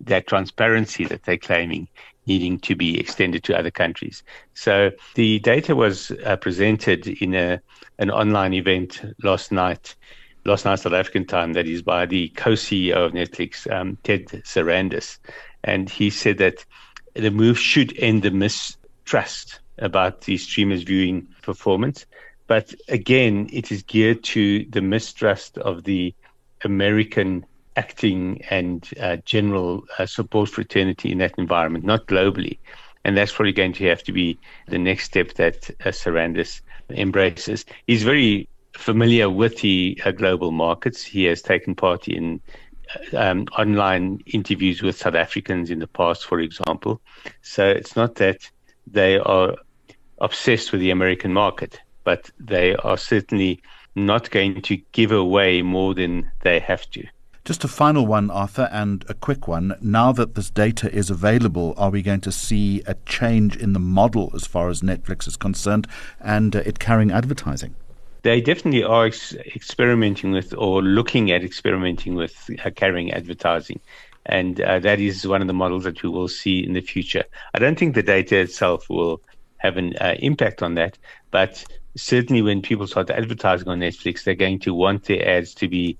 that 0.00 0.26
transparency 0.26 1.04
that 1.04 1.22
they're 1.22 1.38
claiming 1.38 1.86
needing 2.26 2.58
to 2.58 2.74
be 2.74 2.98
extended 2.98 3.44
to 3.44 3.56
other 3.56 3.70
countries. 3.70 4.24
So 4.54 4.90
the 5.14 5.38
data 5.38 5.76
was 5.76 6.10
uh, 6.24 6.36
presented 6.36 7.06
in 7.06 7.34
a 7.34 7.60
an 7.98 8.10
online 8.10 8.54
event 8.54 9.02
last 9.22 9.52
night, 9.52 9.94
last 10.44 10.64
night 10.64 10.80
South 10.80 10.94
African 10.94 11.26
time, 11.26 11.52
that 11.52 11.68
is 11.68 11.82
by 11.82 12.06
the 12.06 12.28
co-CEO 12.30 13.06
of 13.06 13.12
Netflix, 13.12 13.70
um, 13.70 13.98
Ted 14.02 14.26
Sarandos, 14.44 15.18
and 15.64 15.88
he 15.88 16.10
said 16.10 16.38
that 16.38 16.64
the 17.14 17.30
move 17.30 17.58
should 17.58 17.98
end 17.98 18.22
the 18.22 18.30
mistrust 18.30 19.60
about 19.78 20.22
the 20.22 20.36
streamers' 20.36 20.82
viewing 20.82 21.26
performance. 21.42 22.06
But 22.46 22.74
again, 22.88 23.48
it 23.52 23.72
is 23.72 23.82
geared 23.82 24.22
to 24.24 24.64
the 24.66 24.82
mistrust 24.82 25.58
of 25.58 25.84
the 25.84 26.14
American 26.62 27.46
acting 27.76 28.42
and 28.50 28.88
uh, 29.00 29.16
general 29.24 29.84
uh, 29.98 30.06
support 30.06 30.50
fraternity 30.50 31.10
in 31.10 31.18
that 31.18 31.34
environment, 31.38 31.84
not 31.84 32.06
globally. 32.06 32.58
And 33.04 33.16
that's 33.16 33.32
probably 33.32 33.52
going 33.52 33.72
to 33.74 33.86
have 33.88 34.02
to 34.04 34.12
be 34.12 34.38
the 34.68 34.78
next 34.78 35.04
step 35.04 35.34
that 35.34 35.70
uh, 35.80 35.90
Sarandos 35.90 36.60
embraces. 36.90 37.64
He's 37.86 38.02
very 38.02 38.48
familiar 38.74 39.30
with 39.30 39.60
the 39.60 40.00
uh, 40.04 40.10
global 40.10 40.50
markets. 40.50 41.02
He 41.02 41.24
has 41.24 41.42
taken 41.42 41.74
part 41.74 42.08
in 42.08 42.40
um, 43.12 43.46
online 43.58 44.20
interviews 44.26 44.82
with 44.82 44.96
South 44.96 45.14
Africans 45.14 45.70
in 45.70 45.78
the 45.78 45.86
past, 45.86 46.24
for 46.26 46.40
example. 46.40 47.00
So 47.42 47.68
it's 47.68 47.96
not 47.96 48.16
that 48.16 48.50
they 48.86 49.18
are 49.18 49.56
obsessed 50.18 50.72
with 50.72 50.80
the 50.80 50.90
American 50.90 51.32
market, 51.32 51.80
but 52.04 52.30
they 52.38 52.76
are 52.76 52.96
certainly 52.96 53.60
not 53.94 54.30
going 54.30 54.60
to 54.62 54.76
give 54.92 55.12
away 55.12 55.62
more 55.62 55.94
than 55.94 56.30
they 56.42 56.58
have 56.60 56.88
to. 56.90 57.06
Just 57.44 57.62
a 57.62 57.68
final 57.68 58.06
one, 58.06 58.30
Arthur, 58.30 58.70
and 58.72 59.04
a 59.06 59.12
quick 59.12 59.46
one. 59.46 59.74
Now 59.82 60.12
that 60.12 60.34
this 60.34 60.48
data 60.48 60.90
is 60.90 61.10
available, 61.10 61.74
are 61.76 61.90
we 61.90 62.00
going 62.00 62.22
to 62.22 62.32
see 62.32 62.82
a 62.86 62.94
change 63.04 63.54
in 63.54 63.74
the 63.74 63.78
model 63.78 64.30
as 64.34 64.46
far 64.46 64.70
as 64.70 64.80
Netflix 64.80 65.28
is 65.28 65.36
concerned 65.36 65.86
and 66.20 66.56
uh, 66.56 66.62
it 66.64 66.78
carrying 66.78 67.10
advertising? 67.10 67.74
They 68.24 68.40
definitely 68.40 68.82
are 68.82 69.06
ex- 69.06 69.34
experimenting 69.34 70.32
with 70.32 70.54
or 70.54 70.82
looking 70.82 71.30
at 71.30 71.44
experimenting 71.44 72.16
with 72.16 72.50
uh, 72.64 72.70
carrying 72.70 73.12
advertising. 73.12 73.80
And 74.26 74.60
uh, 74.60 74.80
that 74.80 74.98
is 74.98 75.26
one 75.28 75.42
of 75.42 75.46
the 75.46 75.54
models 75.54 75.84
that 75.84 76.02
we 76.02 76.08
will 76.08 76.28
see 76.28 76.64
in 76.64 76.72
the 76.72 76.80
future. 76.80 77.24
I 77.54 77.58
don't 77.60 77.78
think 77.78 77.94
the 77.94 78.02
data 78.02 78.38
itself 78.38 78.88
will 78.90 79.20
have 79.58 79.76
an 79.76 79.94
uh, 80.00 80.16
impact 80.18 80.62
on 80.62 80.74
that, 80.74 80.98
but 81.30 81.64
certainly 81.96 82.42
when 82.42 82.62
people 82.62 82.86
start 82.86 83.10
advertising 83.10 83.68
on 83.68 83.80
Netflix, 83.80 84.24
they're 84.24 84.34
going 84.34 84.60
to 84.60 84.74
want 84.74 85.04
their 85.04 85.26
ads 85.28 85.54
to 85.56 85.68
be 85.68 85.98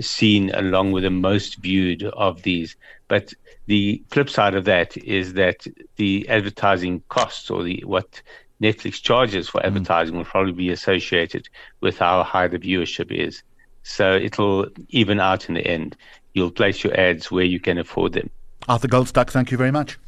seen 0.00 0.50
along 0.54 0.92
with 0.92 1.04
the 1.04 1.10
most 1.10 1.56
viewed 1.56 2.04
of 2.04 2.42
these. 2.42 2.76
But 3.08 3.32
the 3.66 4.02
flip 4.10 4.30
side 4.30 4.54
of 4.54 4.64
that 4.64 4.96
is 4.96 5.34
that 5.34 5.66
the 5.96 6.28
advertising 6.28 7.02
costs 7.08 7.50
or 7.50 7.62
the 7.62 7.82
what 7.86 8.22
Netflix 8.62 9.02
charges 9.02 9.48
for 9.48 9.60
mm. 9.60 9.64
advertising 9.64 10.14
mm. 10.14 10.18
will 10.18 10.24
probably 10.24 10.52
be 10.52 10.70
associated 10.70 11.48
with 11.80 11.98
how 11.98 12.22
high 12.22 12.48
the 12.48 12.58
viewership 12.58 13.10
is. 13.10 13.42
So 13.82 14.14
it'll 14.14 14.66
even 14.88 15.20
out 15.20 15.48
in 15.48 15.54
the 15.54 15.66
end. 15.66 15.96
You'll 16.34 16.50
place 16.50 16.82
your 16.82 16.98
ads 16.98 17.30
where 17.30 17.44
you 17.44 17.60
can 17.60 17.78
afford 17.78 18.12
them. 18.12 18.30
Arthur 18.68 18.88
Goldstuck, 18.88 19.30
thank 19.30 19.50
you 19.50 19.58
very 19.58 19.70
much. 19.70 19.98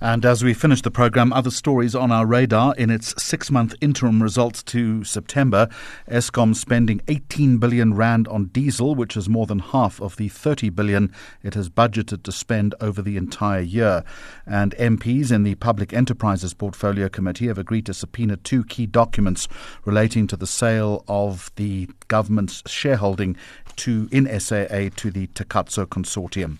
And 0.00 0.24
as 0.24 0.42
we 0.42 0.54
finish 0.54 0.82
the 0.82 0.90
programme, 0.90 1.32
other 1.32 1.50
stories 1.50 1.94
on 1.94 2.10
our 2.10 2.26
radar. 2.26 2.74
In 2.76 2.90
its 2.90 3.14
six 3.22 3.50
month 3.50 3.74
interim 3.80 4.22
results 4.22 4.62
to 4.64 5.04
September, 5.04 5.68
Eskom 6.08 6.56
spending 6.56 7.00
18 7.08 7.58
billion 7.58 7.94
rand 7.94 8.26
on 8.28 8.46
diesel, 8.46 8.94
which 8.94 9.16
is 9.16 9.28
more 9.28 9.46
than 9.46 9.60
half 9.60 10.00
of 10.00 10.16
the 10.16 10.28
30 10.28 10.70
billion 10.70 11.12
it 11.42 11.54
has 11.54 11.68
budgeted 11.68 12.22
to 12.24 12.32
spend 12.32 12.74
over 12.80 13.00
the 13.00 13.16
entire 13.16 13.60
year. 13.60 14.04
And 14.46 14.74
MPs 14.76 15.30
in 15.30 15.44
the 15.44 15.54
Public 15.56 15.92
Enterprises 15.92 16.54
Portfolio 16.54 17.08
Committee 17.08 17.46
have 17.46 17.58
agreed 17.58 17.86
to 17.86 17.94
subpoena 17.94 18.36
two 18.36 18.64
key 18.64 18.86
documents 18.86 19.46
relating 19.84 20.26
to 20.26 20.36
the 20.36 20.46
sale 20.46 21.04
of 21.06 21.50
the 21.56 21.88
government's 22.12 22.62
shareholding 22.66 23.34
to 23.76 24.06
in 24.12 24.24
SAA 24.38 24.90
to 24.96 25.10
the 25.10 25.28
Takatso 25.28 25.86
Consortium. 25.86 26.58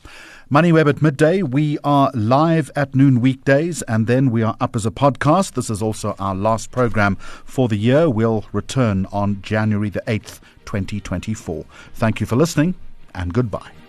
MoneyWeb 0.51 0.89
at 0.89 1.03
midday. 1.03 1.43
We 1.43 1.77
are 1.85 2.11
live 2.15 2.71
at 2.75 2.95
noon 2.95 3.21
weekdays 3.21 3.83
and 3.83 4.07
then 4.07 4.31
we 4.31 4.43
are 4.43 4.57
up 4.61 4.75
as 4.75 4.87
a 4.87 4.91
podcast. 4.91 5.53
This 5.53 5.69
is 5.69 5.83
also 5.83 6.15
our 6.19 6.35
last 6.35 6.71
program 6.71 7.17
for 7.45 7.69
the 7.69 7.77
year. 7.77 8.09
We'll 8.09 8.47
return 8.53 9.07
on 9.13 9.43
January 9.43 9.91
the 9.91 10.03
8th, 10.07 10.41
2024. 10.65 11.67
Thank 11.93 12.21
you 12.21 12.27
for 12.27 12.37
listening 12.37 12.75
and 13.15 13.35
goodbye. 13.35 13.82